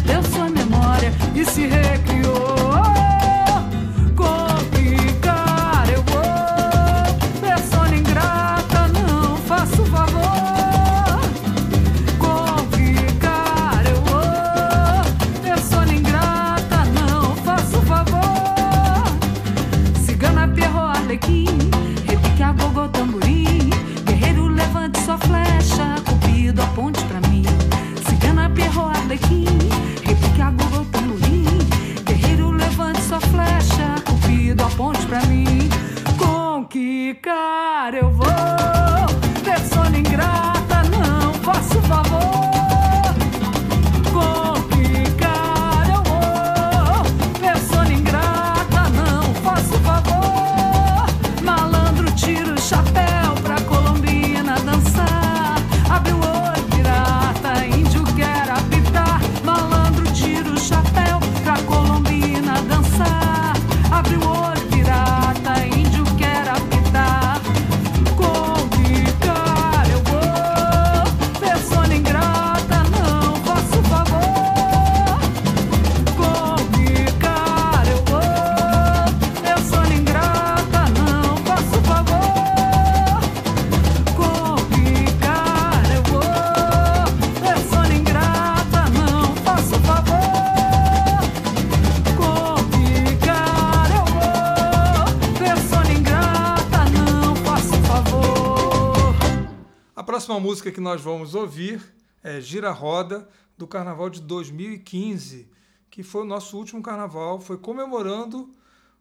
música 100.52 100.70
que 100.70 100.82
nós 100.82 101.00
vamos 101.00 101.34
ouvir 101.34 101.82
é 102.22 102.38
Gira 102.38 102.70
Roda, 102.72 103.26
do 103.56 103.66
Carnaval 103.66 104.10
de 104.10 104.20
2015, 104.20 105.50
que 105.90 106.02
foi 106.02 106.20
o 106.22 106.24
nosso 106.26 106.58
último 106.58 106.82
carnaval, 106.82 107.40
foi 107.40 107.56
comemorando 107.56 108.50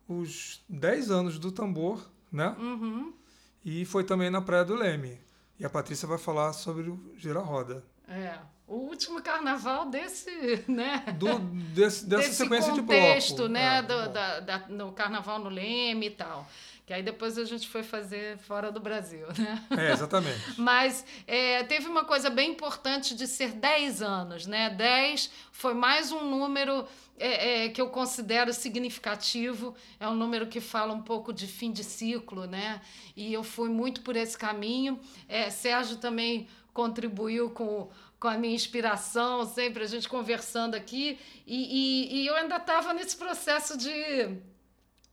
os 0.07 0.63
10 0.69 1.11
anos 1.11 1.37
do 1.37 1.51
tambor, 1.51 2.09
né? 2.31 2.55
E 3.65 3.83
foi 3.83 4.05
também 4.05 4.29
na 4.29 4.41
Praia 4.41 4.63
do 4.63 4.75
Leme. 4.75 5.19
E 5.59 5.65
a 5.65 5.69
Patrícia 5.69 6.07
vai 6.07 6.17
falar 6.17 6.53
sobre 6.53 6.89
o 6.89 7.13
Gira 7.17 7.41
Roda. 7.41 7.83
É, 8.07 8.37
o 8.65 8.75
último 8.75 9.21
carnaval 9.21 9.89
desse, 9.89 10.63
né? 10.71 11.03
Do, 11.19 11.37
desse, 11.73 12.05
dessa 12.05 12.23
desse 12.23 12.35
sequência 12.35 12.71
contexto, 12.71 13.27
de 13.29 13.35
bloco. 13.35 13.51
né? 13.51 13.77
É, 13.79 13.81
do, 13.81 13.87
bom. 14.05 14.13
da, 14.13 14.39
da- 14.39 14.67
no 14.69 14.93
carnaval 14.93 15.37
no 15.39 15.49
Leme 15.49 16.07
e 16.07 16.11
tal. 16.11 16.47
Que 16.91 16.95
aí 16.95 17.03
depois 17.03 17.37
a 17.37 17.45
gente 17.45 17.69
foi 17.69 17.83
fazer 17.83 18.37
fora 18.39 18.69
do 18.69 18.81
Brasil, 18.81 19.25
né? 19.37 19.65
É, 19.77 19.93
exatamente. 19.93 20.41
Mas 20.59 21.05
é, 21.25 21.63
teve 21.63 21.87
uma 21.87 22.03
coisa 22.03 22.29
bem 22.29 22.51
importante 22.51 23.15
de 23.15 23.27
ser 23.27 23.53
10 23.53 24.01
anos, 24.01 24.45
né? 24.45 24.69
10 24.71 25.31
foi 25.53 25.73
mais 25.73 26.11
um 26.11 26.29
número 26.29 26.85
é, 27.17 27.63
é, 27.63 27.69
que 27.69 27.79
eu 27.79 27.87
considero 27.87 28.51
significativo. 28.51 29.73
É 30.01 30.09
um 30.09 30.15
número 30.15 30.47
que 30.47 30.59
fala 30.59 30.93
um 30.93 31.01
pouco 31.01 31.31
de 31.31 31.47
fim 31.47 31.71
de 31.71 31.81
ciclo, 31.81 32.45
né? 32.45 32.81
E 33.15 33.31
eu 33.31 33.41
fui 33.41 33.69
muito 33.69 34.01
por 34.01 34.17
esse 34.17 34.37
caminho. 34.37 34.99
É, 35.29 35.49
Sérgio 35.49 35.95
também 35.95 36.49
contribuiu 36.73 37.51
com, 37.51 37.89
com 38.19 38.27
a 38.27 38.37
minha 38.37 38.53
inspiração, 38.53 39.45
sempre 39.45 39.85
a 39.85 39.87
gente 39.87 40.09
conversando 40.09 40.75
aqui. 40.75 41.17
E, 41.47 41.55
e, 41.55 42.15
e 42.17 42.27
eu 42.27 42.35
ainda 42.35 42.57
estava 42.57 42.93
nesse 42.93 43.15
processo 43.15 43.77
de. 43.77 43.89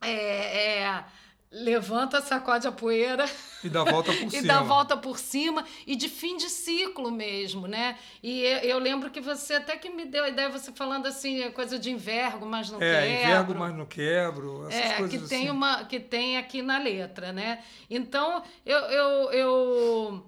é, 0.01 0.81
é, 0.81 1.05
levanta, 1.51 2.21
sacode 2.21 2.67
a 2.67 2.71
poeira 2.71 3.25
E 3.63 3.69
dá 3.69 3.83
volta 3.83 4.13
por 4.13 4.29
e 4.33 4.41
cima. 4.41 4.47
dá 4.47 4.59
a 4.59 4.63
volta 4.63 4.95
por 4.97 5.17
cima 5.19 5.65
e 5.87 5.95
de 5.95 6.07
fim 6.09 6.37
de 6.37 6.49
ciclo 6.49 7.11
mesmo, 7.11 7.67
né? 7.67 7.97
E 8.23 8.41
eu, 8.43 8.57
eu 8.59 8.79
lembro 8.79 9.09
que 9.11 9.19
você 9.21 9.55
até 9.55 9.77
que 9.77 9.89
me 9.89 10.05
deu 10.05 10.23
a 10.23 10.29
ideia, 10.29 10.49
você 10.49 10.71
falando 10.71 11.07
assim, 11.07 11.41
é 11.41 11.49
coisa 11.51 11.79
de 11.79 11.91
envergo, 11.91 12.45
mas 12.45 12.69
não 12.69 12.81
É, 12.81 12.83
quebro. 12.83 13.09
envergo, 13.09 13.55
mas 13.55 13.75
não 13.75 13.85
quebro. 13.85 14.65
Essas 14.67 14.91
É, 14.91 14.93
coisas 14.93 15.21
que 15.21 15.27
tem, 15.27 15.49
assim. 15.49 15.49
uma, 15.49 15.85
que 15.85 15.99
tem 15.99 16.37
aqui 16.37 16.61
na 16.61 16.77
letra, 16.77 17.33
né? 17.33 17.63
Então, 17.89 18.43
eu, 18.65 18.77
eu, 18.79 19.31
eu, 19.31 20.25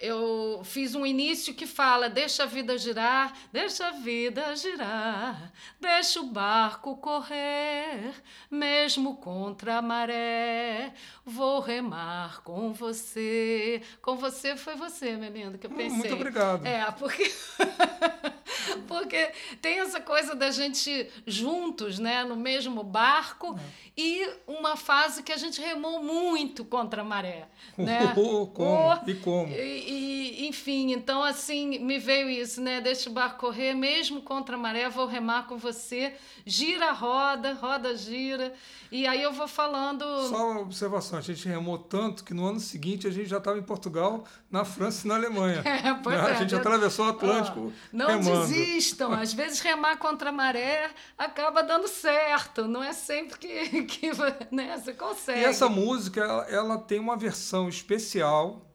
eu 0.00 0.60
fiz 0.64 0.94
um 0.94 1.04
início 1.04 1.52
que 1.54 1.66
fala: 1.66 2.08
deixa 2.08 2.44
a 2.44 2.46
vida 2.46 2.76
girar, 2.78 3.32
deixa 3.52 3.88
a 3.88 3.90
vida 3.90 4.54
girar, 4.56 5.52
deixa 5.80 6.20
o 6.20 6.24
barco 6.26 6.96
correr, 6.96 8.12
mesmo 8.50 9.16
contra 9.16 9.78
a 9.78 9.82
maré, 9.82 10.92
vou 11.24 11.60
remar 11.60 12.42
com 12.42 12.72
você. 12.72 13.82
Com 14.00 14.16
você 14.16 14.56
foi 14.56 14.76
você, 14.76 15.16
meu 15.16 15.30
lindo, 15.32 15.58
que 15.58 15.66
eu 15.66 15.70
Hum, 15.70 15.74
pensei. 15.76 15.96
muito 15.98 16.14
obrigado. 16.14 16.64
É, 16.66 16.90
porque. 16.92 17.32
porque 18.86 19.30
tem 19.60 19.80
essa 19.80 20.00
coisa 20.00 20.34
da 20.34 20.50
gente 20.50 21.08
juntos, 21.26 21.98
né, 21.98 22.24
no 22.24 22.36
mesmo 22.36 22.82
barco, 22.82 23.56
É. 23.58 23.60
e 23.96 24.28
uma 24.46 24.76
fase 24.76 25.22
que 25.22 25.32
a 25.32 25.36
gente 25.36 25.60
remou 25.60 26.02
muito 26.02 26.64
contra 26.64 27.02
a 27.02 27.04
maré. 27.04 27.48
Né? 27.76 28.12
Oh, 28.16 28.46
como? 28.52 28.90
Oh, 29.04 29.10
E 29.10 29.14
como? 29.14 29.48
e, 29.52 29.87
e, 29.90 30.46
enfim, 30.46 30.92
então 30.92 31.24
assim, 31.24 31.78
me 31.78 31.98
veio 31.98 32.28
isso, 32.28 32.60
né? 32.60 32.78
Deixa 32.80 33.08
o 33.08 33.12
barco 33.12 33.38
correr, 33.40 33.72
mesmo 33.72 34.20
contra 34.20 34.54
a 34.54 34.58
maré, 34.58 34.88
vou 34.90 35.06
remar 35.06 35.46
com 35.46 35.56
você. 35.56 36.12
Gira 36.44 36.90
a 36.90 36.92
roda, 36.92 37.54
roda 37.54 37.96
gira. 37.96 38.52
E 38.92 39.06
aí 39.06 39.22
eu 39.22 39.32
vou 39.32 39.48
falando. 39.48 40.04
Só 40.28 40.50
uma 40.50 40.60
observação, 40.60 41.18
a 41.18 41.22
gente 41.22 41.48
remou 41.48 41.78
tanto 41.78 42.22
que 42.22 42.34
no 42.34 42.46
ano 42.46 42.60
seguinte 42.60 43.06
a 43.06 43.10
gente 43.10 43.28
já 43.28 43.38
estava 43.38 43.58
em 43.58 43.62
Portugal, 43.62 44.24
na 44.50 44.64
França 44.64 45.06
e 45.06 45.08
na 45.08 45.14
Alemanha. 45.14 45.62
É, 45.78 45.94
pois 45.94 46.18
a 46.18 46.30
é, 46.30 46.36
gente 46.38 46.52
eu- 46.52 46.58
atravessou 46.58 47.06
o 47.06 47.08
Atlântico 47.10 47.72
Ó, 47.72 47.86
não 47.92 48.06
remando. 48.08 48.46
desistam. 48.46 49.12
Às 49.12 49.32
vezes 49.32 49.60
remar 49.60 49.96
contra 49.96 50.30
a 50.30 50.32
maré 50.32 50.90
acaba 51.16 51.62
dando 51.62 51.88
certo. 51.88 52.66
Não 52.66 52.82
é 52.82 52.92
sempre 52.92 53.38
que, 53.38 53.82
que 53.84 54.10
né, 54.50 54.76
você 54.76 54.92
consegue. 54.92 55.40
E 55.40 55.44
essa 55.44 55.68
música, 55.68 56.20
ela, 56.20 56.44
ela 56.50 56.78
tem 56.78 56.98
uma 56.98 57.16
versão 57.16 57.68
especial 57.68 58.67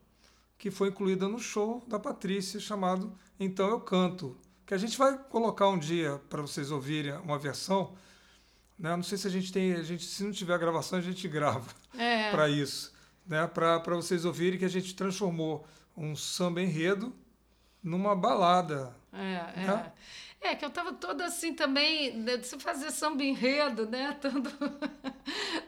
que 0.63 0.71
foi 0.71 0.87
incluída 0.87 1.27
no 1.27 1.39
show 1.39 1.83
da 1.89 1.99
Patrícia, 1.99 2.57
chamado 2.57 3.13
Então 3.37 3.67
Eu 3.67 3.81
Canto, 3.81 4.37
que 4.65 4.73
a 4.73 4.77
gente 4.77 4.97
vai 4.97 5.17
colocar 5.17 5.67
um 5.67 5.77
dia 5.77 6.21
para 6.29 6.41
vocês 6.41 6.71
ouvirem 6.71 7.11
uma 7.17 7.37
versão. 7.37 7.97
Né? 8.79 8.95
Não 8.95 9.03
sei 9.03 9.17
se 9.17 9.27
a 9.27 9.29
gente 9.29 9.51
tem, 9.51 9.73
a 9.73 9.83
gente, 9.83 10.05
se 10.05 10.23
não 10.23 10.31
tiver 10.31 10.57
gravação, 10.57 10.97
a 10.97 11.01
gente 11.01 11.27
grava 11.27 11.69
É. 11.97 12.31
para 12.31 12.47
isso, 12.47 12.93
né? 13.27 13.45
para 13.45 13.77
vocês 13.93 14.23
ouvirem 14.23 14.57
que 14.57 14.63
a 14.63 14.69
gente 14.69 14.95
transformou 14.95 15.67
um 15.97 16.15
samba 16.15 16.61
enredo 16.61 17.13
numa 17.83 18.15
balada. 18.15 18.95
É, 19.11 19.63
é. 19.63 19.67
Né? 19.67 19.91
É, 20.39 20.55
que 20.55 20.63
eu 20.63 20.69
tava 20.69 20.93
toda 20.93 21.25
assim 21.25 21.53
também, 21.53 22.17
né, 22.17 22.37
de 22.37 22.47
se 22.47 22.57
fazer 22.57 22.89
samba 22.91 23.21
enredo, 23.21 23.85
né? 23.85 24.13
Todo 24.21 24.49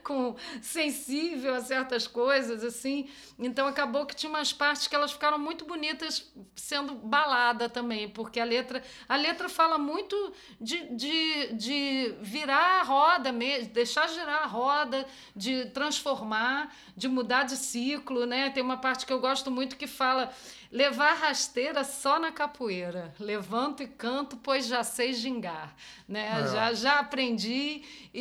com 0.05 0.35
sensível 0.61 1.55
a 1.55 1.61
certas 1.61 2.05
coisas, 2.05 2.63
assim. 2.63 3.09
Então 3.39 3.67
acabou 3.67 4.05
que 4.05 4.15
tinha 4.15 4.29
umas 4.29 4.53
partes 4.53 4.87
que 4.87 4.95
elas 4.95 5.11
ficaram 5.11 5.39
muito 5.39 5.65
bonitas 5.65 6.31
sendo 6.55 6.93
balada 6.93 7.67
também, 7.67 8.07
porque 8.07 8.39
a 8.39 8.45
letra, 8.45 8.83
a 9.09 9.15
letra 9.15 9.49
fala 9.49 9.77
muito 9.79 10.15
de, 10.61 10.95
de, 10.95 11.53
de 11.53 12.15
virar 12.21 12.81
a 12.81 12.83
roda 12.83 13.31
mesmo, 13.31 13.73
deixar 13.73 14.07
girar 14.07 14.43
a 14.43 14.45
roda, 14.45 15.07
de 15.35 15.65
transformar, 15.71 16.73
de 16.95 17.07
mudar 17.07 17.43
de 17.43 17.57
ciclo, 17.57 18.27
né? 18.27 18.51
Tem 18.51 18.61
uma 18.61 18.77
parte 18.77 19.05
que 19.05 19.11
eu 19.11 19.19
gosto 19.19 19.49
muito 19.49 19.75
que 19.75 19.87
fala 19.87 20.31
levar 20.75 21.13
rasteira 21.13 21.85
só 21.85 22.19
na 22.19 22.33
capoeira. 22.33 23.13
Levanto 23.17 23.81
e 23.81 23.87
canto, 23.87 24.35
pois 24.35 24.67
já 24.67 24.83
sei 24.83 25.13
gingar. 25.13 25.73
Né? 26.05 26.41
É. 26.41 26.47
Já, 26.47 26.73
já 26.73 26.99
aprendi 26.99 27.81
e, 28.13 28.19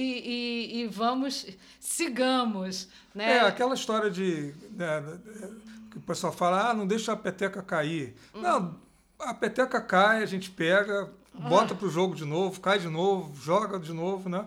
e, 0.72 0.80
e, 0.80 0.86
vamos, 0.86 1.46
sigamos. 1.80 2.88
Né? 3.12 3.38
É, 3.38 3.40
aquela 3.40 3.74
história 3.74 4.08
de. 4.08 4.54
Né, 4.70 5.02
que 5.90 5.98
o 5.98 6.02
pessoal 6.02 6.32
fala, 6.32 6.70
ah, 6.70 6.74
não 6.74 6.86
deixa 6.86 7.12
a 7.12 7.16
peteca 7.16 7.60
cair. 7.60 8.14
Hum. 8.32 8.40
Não, 8.40 8.80
a 9.18 9.34
peteca 9.34 9.80
cai, 9.80 10.22
a 10.22 10.26
gente 10.26 10.48
pega, 10.48 11.10
bota 11.34 11.74
pro 11.74 11.90
jogo 11.90 12.14
de 12.14 12.24
novo, 12.24 12.60
cai 12.60 12.78
de 12.78 12.88
novo, 12.88 13.34
joga 13.40 13.78
de 13.78 13.92
novo, 13.92 14.28
né? 14.28 14.46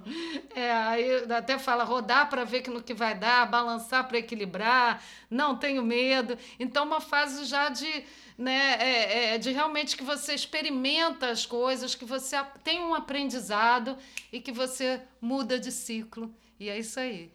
É, 0.55 0.71
aí 0.71 1.31
até 1.31 1.59
fala 1.59 1.83
rodar 1.83 2.29
para 2.29 2.43
ver 2.43 2.61
que 2.61 2.69
no 2.69 2.81
que 2.81 2.93
vai 2.93 3.13
dar, 3.13 3.49
balançar 3.49 4.07
para 4.07 4.17
equilibrar, 4.17 5.03
não 5.29 5.55
tenho 5.55 5.83
medo. 5.83 6.37
Então, 6.59 6.85
uma 6.85 7.01
fase 7.01 7.45
já 7.45 7.69
de, 7.69 8.03
né, 8.37 8.77
é, 8.79 9.35
é, 9.35 9.37
de 9.37 9.51
realmente 9.51 9.95
que 9.97 10.03
você 10.03 10.33
experimenta 10.33 11.29
as 11.29 11.45
coisas, 11.45 11.93
que 11.93 12.05
você 12.05 12.37
tem 12.63 12.83
um 12.83 12.95
aprendizado 12.95 13.97
e 14.31 14.39
que 14.39 14.51
você 14.51 15.01
muda 15.21 15.59
de 15.59 15.71
ciclo. 15.71 16.33
E 16.59 16.69
é 16.69 16.79
isso 16.79 16.99
aí. 16.99 17.31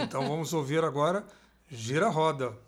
Então 0.00 0.26
vamos 0.26 0.52
ouvir 0.52 0.82
agora 0.82 1.24
Gira 1.70 2.08
Roda. 2.08 2.67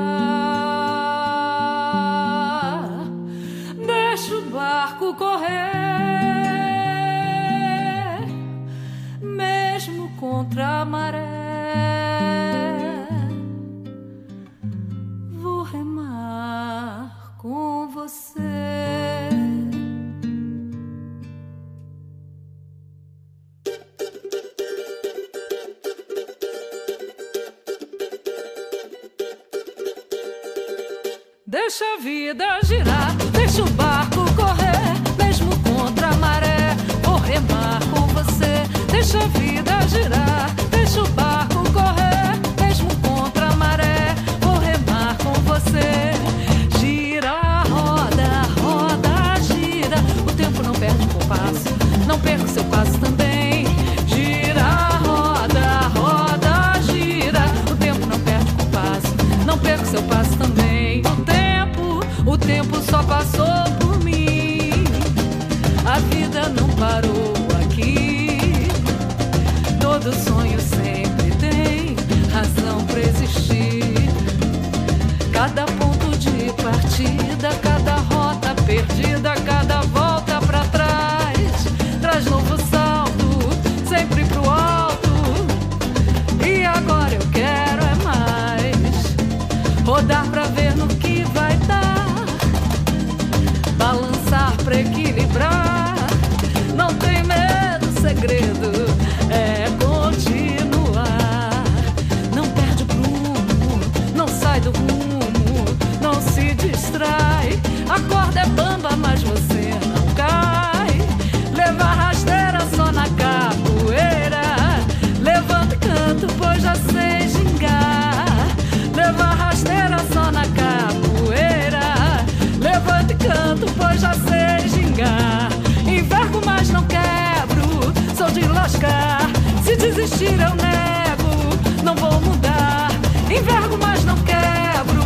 lascar. 128.71 129.29
Se 129.63 129.75
desistir, 129.75 130.39
eu 130.39 130.55
nego, 130.55 131.83
não 131.83 131.95
vou 131.95 132.21
mudar. 132.21 132.89
Envergo, 133.29 133.77
mas 133.77 134.03
não 134.05 134.15
quebro, 134.23 135.03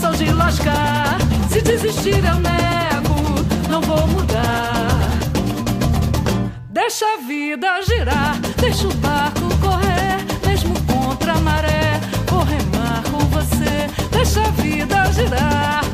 sou 0.00 0.12
de 0.12 0.32
lascar. 0.32 1.18
Se 1.50 1.60
desistir, 1.60 2.24
eu 2.24 2.36
nego, 2.36 3.68
não 3.68 3.80
vou 3.80 4.06
mudar. 4.06 4.98
Deixa 6.70 7.04
a 7.14 7.16
vida 7.26 7.82
girar, 7.82 8.36
deixa 8.60 8.86
o 8.86 8.94
barco 8.94 9.48
correr, 9.60 10.18
mesmo 10.46 10.74
contra 10.82 11.32
a 11.32 11.40
maré. 11.40 12.00
Vou 12.26 12.44
remar 12.44 13.02
com 13.10 13.18
você, 13.26 13.88
deixa 14.12 14.40
a 14.40 14.50
vida 14.50 15.12
girar, 15.12 15.84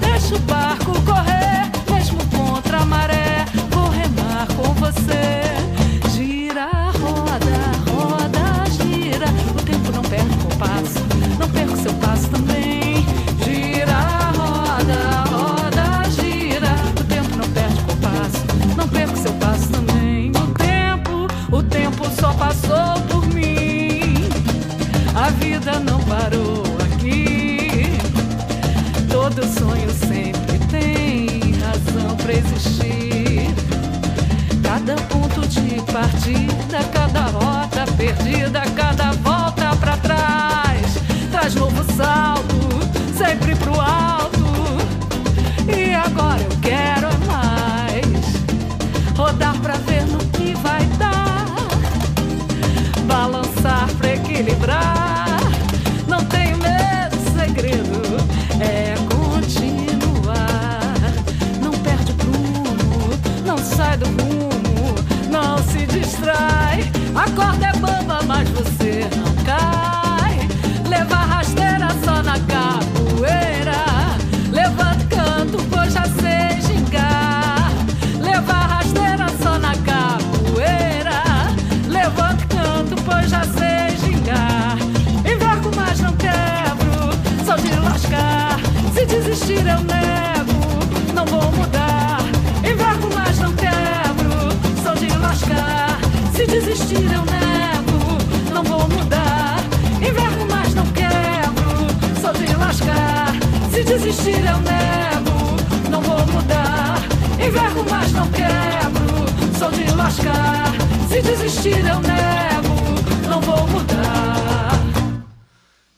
desistir 104.04 104.36
eu 104.36 104.58
nego, 104.60 105.90
não 105.90 106.02
vou 106.02 106.18
mudar. 106.26 106.98
Envergo, 107.42 107.84
mas 107.88 108.12
não 108.12 108.30
quebro, 108.30 109.58
sou 109.58 109.70
de 109.70 109.90
lascar. 109.96 110.72
Se 111.08 111.22
desistir 111.22 111.78
eu 111.78 112.00
nego, 112.00 113.28
não 113.30 113.40
vou 113.40 113.66
mudar. 113.66 114.72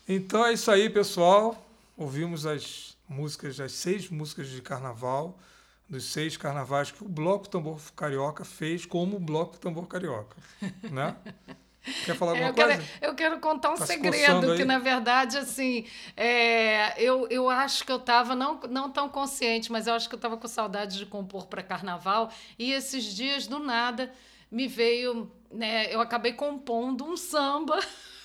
Então 0.09 0.47
é 0.47 0.53
isso 0.53 0.71
aí, 0.71 0.89
pessoal. 0.89 1.61
Ouvimos 1.97 2.47
as 2.47 2.97
músicas, 3.09 3.59
as 3.59 3.73
seis 3.73 4.09
músicas 4.09 4.49
de 4.51 4.63
carnaval, 4.63 5.37
dos 5.89 6.13
seis 6.13 6.37
carnavais 6.37 6.93
que 6.93 7.03
o 7.03 7.09
Bloco 7.09 7.49
Tambor 7.49 7.81
Carioca 7.97 8.45
fez 8.45 8.87
como 8.87 9.17
o 9.17 9.21
Bloco 9.21 9.59
Tambor 9.59 9.87
Carioca. 9.89 10.37
Né? 10.93 11.17
Quer 12.05 12.16
falar 12.16 12.32
alguma 12.32 12.49
É, 12.49 12.51
eu, 12.51 12.55
quero, 12.55 12.68
coisa? 12.74 12.91
eu 13.01 13.14
quero 13.14 13.39
contar 13.41 13.70
um 13.70 13.76
Tá 13.76 13.87
se 13.87 13.93
segredo, 13.93 14.57
que 14.57 14.64
na 14.64 14.78
verdade, 14.78 15.39
assim, 15.39 15.87
é, 16.16 16.95
eu, 17.01 17.26
eu 17.30 17.49
acho 17.49 17.84
que 17.84 17.93
eu 17.93 17.97
estava 17.97 18.34
não, 18.34 18.61
não 18.68 18.91
tão 18.91 19.09
consciente, 19.09 19.70
mas 19.70 19.87
eu 19.87 19.95
acho 19.95 20.09
que 20.09 20.14
eu 20.14 20.18
estava 20.18 20.37
com 20.37 20.49
saudade 20.49 20.99
de 20.99 21.07
compor 21.07 21.47
para 21.47 21.62
carnaval. 21.62 22.30
E 22.59 22.72
esses 22.72 23.05
dias, 23.05 23.47
do 23.47 23.59
nada, 23.59 24.12
me 24.51 24.66
veio. 24.66 25.30
Né, 25.51 25.95
eu 25.95 26.01
acabei 26.01 26.32
compondo 26.32 27.05
um 27.05 27.16
samba. 27.16 27.78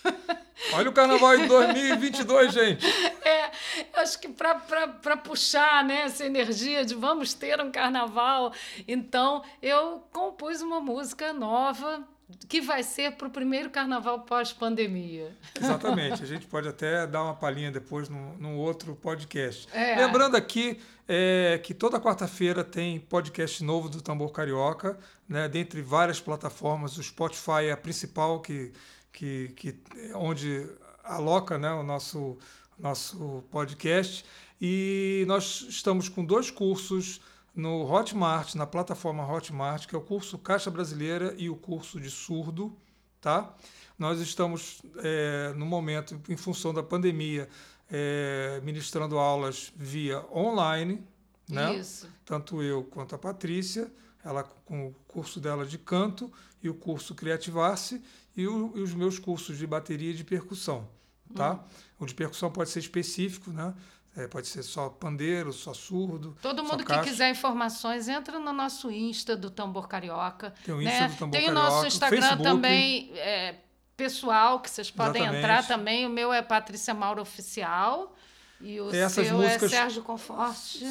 Olha 0.74 0.89
o 0.89 0.93
carnaval 0.93 1.38
de 1.38 1.45
2022, 1.47 2.51
gente. 2.53 2.86
É, 3.24 3.45
eu 3.93 4.01
acho 4.01 4.20
que 4.20 4.28
para 4.30 5.18
puxar 5.18 5.84
né, 5.84 6.01
essa 6.01 6.26
energia 6.26 6.84
de 6.84 6.95
vamos 6.95 7.34
ter 7.34 7.62
um 7.62 7.72
carnaval, 7.72 8.51
então 8.88 9.43
eu 9.62 10.03
compus 10.12 10.62
uma 10.62 10.80
música 10.80 11.32
nova 11.34 12.03
que 12.48 12.62
vai 12.62 12.84
ser 12.84 13.14
para 13.14 13.28
o 13.28 13.32
primeiro 13.32 13.70
carnaval 13.70 14.22
pós-pandemia. 14.22 15.36
Exatamente. 15.60 16.24
A 16.24 16.26
gente 16.26 16.46
pode 16.46 16.68
até 16.68 17.06
dar 17.08 17.24
uma 17.24 17.34
palhinha 17.34 17.72
depois 17.72 18.10
num, 18.10 18.36
num 18.38 18.58
outro 18.58 18.96
podcast. 18.96 19.68
É. 19.74 19.96
Lembrando 19.96 20.36
aqui 20.36 20.80
é, 21.08 21.60
que 21.64 21.74
toda 21.74 22.00
quarta-feira 22.00 22.64
tem 22.64 23.00
podcast 23.00 23.64
novo 23.64 23.90
do 23.90 24.02
Tambor 24.02 24.32
Carioca, 24.32 24.98
né, 25.28 25.48
dentre 25.48 25.82
várias 25.82 26.20
plataformas. 26.20 26.98
O 26.98 27.04
Spotify 27.04 27.66
é 27.66 27.72
a 27.72 27.78
principal, 27.78 28.40
que, 28.40 28.72
que, 29.12 29.50
que 29.56 29.76
onde 30.16 30.68
aloca 31.04 31.58
né, 31.58 31.72
o 31.72 31.84
nosso, 31.84 32.38
nosso 32.78 33.44
podcast. 33.52 34.26
E 34.62 35.26
nós 35.28 35.66
estamos 35.68 36.08
com 36.08 36.24
dois 36.24 36.52
cursos 36.52 37.20
no 37.54 37.84
Hotmart, 37.84 38.56
na 38.56 38.66
plataforma 38.66 39.26
Hotmart, 39.26 39.88
que 39.88 39.95
é 39.95 39.97
o 39.97 40.02
curso 40.02 40.38
Caixa 40.38 40.72
Brasileira 40.72 41.36
e 41.38 41.49
o 41.49 41.56
curso 41.56 41.99
de 41.99 42.10
surdo, 42.10 42.76
tá? 43.20 43.54
Nós 43.99 44.20
estamos, 44.20 44.82
é, 44.97 45.54
no 45.56 45.66
momento, 45.66 46.20
em 46.30 46.38
função 46.38 46.74
da 46.74 46.82
pandemia, 46.82 47.47
é, 47.91 48.62
ministrando 48.64 49.20
aulas 49.20 49.72
via 49.76 50.26
online, 50.34 51.04
né? 51.47 51.76
Isso. 51.76 52.08
Tanto 52.26 52.64
eu 52.64 52.84
quanto 52.86 53.14
a 53.14 53.18
Patrícia, 53.18 53.91
ela 54.24 54.43
com 54.43 54.88
o 54.88 54.95
curso 55.08 55.39
dela 55.39 55.66
de 55.66 55.78
canto 55.78 56.32
e 56.64 56.70
o 56.70 56.74
curso 56.74 57.14
Criativar-se 57.14 58.02
e, 58.36 58.43
e 58.43 58.47
os 58.47 58.93
meus 58.93 59.20
cursos 59.20 59.58
de 59.58 59.68
bateria 59.68 60.12
e 60.12 60.14
de 60.14 60.24
percussão, 60.24 60.88
tá? 61.36 61.54
Hum. 61.54 61.60
O 61.99 62.06
de 62.06 62.16
percussão 62.16 62.49
pode 62.49 62.70
ser 62.70 62.80
específico, 62.80 63.52
né? 63.52 63.74
É, 64.16 64.28
pode 64.28 64.47
ser 64.47 64.62
só 64.64 64.89
pandeiro, 64.89 65.53
só 65.53 65.74
surdo. 65.74 66.36
Todo 66.41 66.64
mundo 66.64 66.84
que 66.84 66.99
quiser 66.99 67.30
informações, 67.32 68.09
entra 68.09 68.38
no 68.39 68.51
nosso 68.51 68.91
Insta 68.91 69.38
do 69.38 69.49
Tambor 69.49 69.88
Carioca. 69.88 70.53
Tem 70.66 70.76
o 70.76 70.82
né? 70.82 70.91
Insta 71.05 71.07
do 71.07 71.16
Tambor 71.20 71.32
Tem 71.39 71.49
o 71.49 71.53
Carioca, 71.53 71.70
nosso 71.70 71.88
Instagram 71.88 72.22
Facebook. 72.22 72.43
também, 72.43 73.12
é, 73.16 73.55
pessoal, 73.95 74.59
que 74.59 74.70
vocês 74.70 74.91
podem 74.91 75.22
Exatamente. 75.22 75.43
entrar 75.45 75.66
também. 75.68 76.05
O 76.05 76.09
meu 76.09 76.34
é 76.34 76.41
Patrícia 76.41 76.93
Mauro 76.93 77.22
Oficial. 77.22 78.14
E 78.59 78.80
o 78.82 78.93
Essas 78.93 79.28
seu 79.28 79.38
músicas- 79.38 79.64
é 79.74 79.76
Sérgio 79.78 80.03
Conforte. 80.03 80.84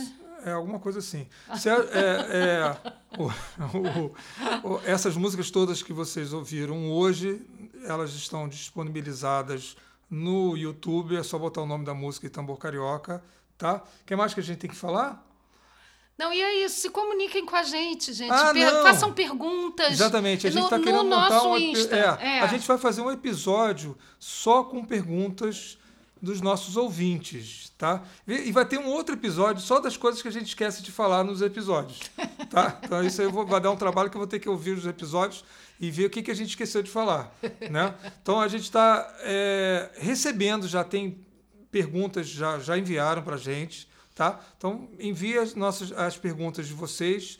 É 0.43 0.53
alguma 0.53 0.79
coisa 0.81 0.99
assim. 1.01 1.29
É- 1.51 1.99
é- 1.99 2.27
é, 2.33 3.19
o- 3.19 3.31
o- 4.65 4.75
o- 4.77 4.81
essas 4.87 5.15
músicas 5.15 5.51
todas 5.51 5.83
que 5.83 5.93
vocês 5.93 6.33
ouviram 6.33 6.91
hoje, 6.91 7.47
elas 7.85 8.13
estão 8.15 8.49
disponibilizadas 8.49 9.77
no 10.11 10.57
YouTube. 10.57 11.17
É 11.17 11.23
só 11.23 11.39
botar 11.39 11.63
o 11.63 11.67
nome 11.67 11.85
da 11.85 11.95
música 11.95 12.27
e 12.27 12.31
Tambor 12.31 12.57
Carioca, 12.59 13.23
tá? 13.57 13.77
O 14.03 14.05
que 14.05 14.17
mais 14.17 14.35
que 14.35 14.41
a 14.41 14.43
gente 14.43 14.59
tem 14.59 14.71
que 14.71 14.77
falar? 14.77 15.27
Não, 16.19 16.31
e 16.33 16.43
é 16.43 16.65
isso. 16.65 16.81
Se 16.81 16.91
comuniquem 16.91 17.47
com 17.47 17.57
a 17.57 17.63
gente, 17.63 18.13
gente. 18.13 18.31
Ah, 18.31 18.53
Per- 18.53 18.71
não. 18.71 18.83
façam 18.83 19.11
perguntas. 19.13 19.93
Exatamente. 19.93 20.47
A 20.47 20.51
gente 20.51 20.61
no, 20.61 20.67
está 20.67 20.77
no 20.77 20.85
querendo 20.85 21.05
montar 21.05 21.31
nosso 21.31 21.49
um. 21.49 21.59
Insta. 21.59 21.97
é, 21.97 22.39
É. 22.39 22.41
A 22.41 22.47
gente 22.47 22.67
vai 22.69 22.77
fazer 22.77 23.01
um 23.01 23.11
episódio 23.11 23.97
só 24.19 24.63
com 24.63 24.85
perguntas 24.85 25.79
dos 26.21 26.43
nossos 26.43 26.77
ouvintes, 26.77 27.73
tá? 27.79 28.03
E 28.27 28.53
vai 28.53 28.67
ter 28.67 28.79
um 28.79 28.89
outro 28.89 29.15
episódio 29.15 29.63
só 29.63 29.81
das 29.81 29.97
coisas 29.97 30.21
que 30.21 30.29
a 30.29 30.31
gente 30.31 30.49
esquece 30.49 30.83
de 30.83 30.93
falar 30.93 31.25
nos 31.25 31.41
episódios, 31.41 32.01
tá? 32.51 32.79
Então 32.85 33.03
isso 33.03 33.23
aí 33.23 33.27
eu 33.27 33.33
vou, 33.33 33.47
vai 33.47 33.59
dar 33.59 33.71
um 33.71 33.77
trabalho 33.77 34.11
que 34.11 34.17
eu 34.17 34.21
vou 34.21 34.27
ter 34.29 34.39
que 34.39 34.49
ouvir 34.49 34.73
os 34.73 34.85
episódios 34.85 35.43
e 35.81 35.91
ver 35.91 36.07
o 36.07 36.11
que, 36.11 36.23
que 36.23 36.31
a 36.31 36.35
gente 36.35 36.51
esqueceu 36.51 36.83
de 36.83 36.91
falar, 36.91 37.35
né? 37.71 37.95
Então 38.23 38.39
a 38.39 38.49
gente 38.49 38.65
está 38.65 39.11
recebendo, 39.97 40.69
já 40.69 40.85
tem 40.85 41.25
perguntas, 41.71 42.29
já, 42.29 42.59
já 42.59 42.77
enviaram 42.77 43.23
para 43.23 43.37
a 43.37 43.39
gente, 43.39 43.89
tá? 44.15 44.39
Então 44.59 44.91
envie 44.99 45.39
as, 45.39 45.55
nossas, 45.55 45.91
as 45.93 46.15
perguntas 46.17 46.69
de 46.69 46.75
vocês 46.75 47.39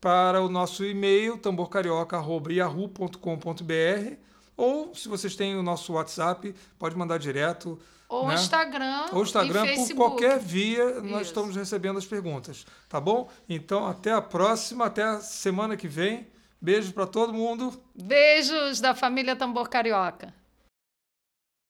para 0.00 0.40
o 0.40 0.48
nosso 0.48 0.84
e-mail 0.84 1.36
tamborcarioca.yahoo.com.br 1.36 4.30
ou 4.60 4.94
se 4.94 5.08
vocês 5.08 5.34
têm 5.34 5.56
o 5.56 5.62
nosso 5.62 5.94
WhatsApp, 5.94 6.54
pode 6.78 6.94
mandar 6.94 7.18
direto. 7.18 7.80
Ou 8.06 8.28
né? 8.28 8.34
Instagram. 8.34 9.06
Ou 9.10 9.22
Instagram, 9.22 9.74
por 9.74 9.94
qualquer 9.94 10.38
via, 10.38 11.00
nós 11.00 11.22
Isso. 11.22 11.30
estamos 11.30 11.56
recebendo 11.56 11.98
as 11.98 12.04
perguntas, 12.04 12.66
tá 12.86 13.00
bom? 13.00 13.30
Então, 13.48 13.86
até 13.86 14.12
a 14.12 14.20
próxima, 14.20 14.84
até 14.84 15.02
a 15.02 15.20
semana 15.20 15.78
que 15.78 15.88
vem. 15.88 16.26
Beijo 16.60 16.92
para 16.92 17.06
todo 17.06 17.32
mundo. 17.32 17.82
Beijos 17.94 18.80
da 18.80 18.94
família 18.94 19.34
Tambor 19.34 19.68
Carioca. 19.68 20.34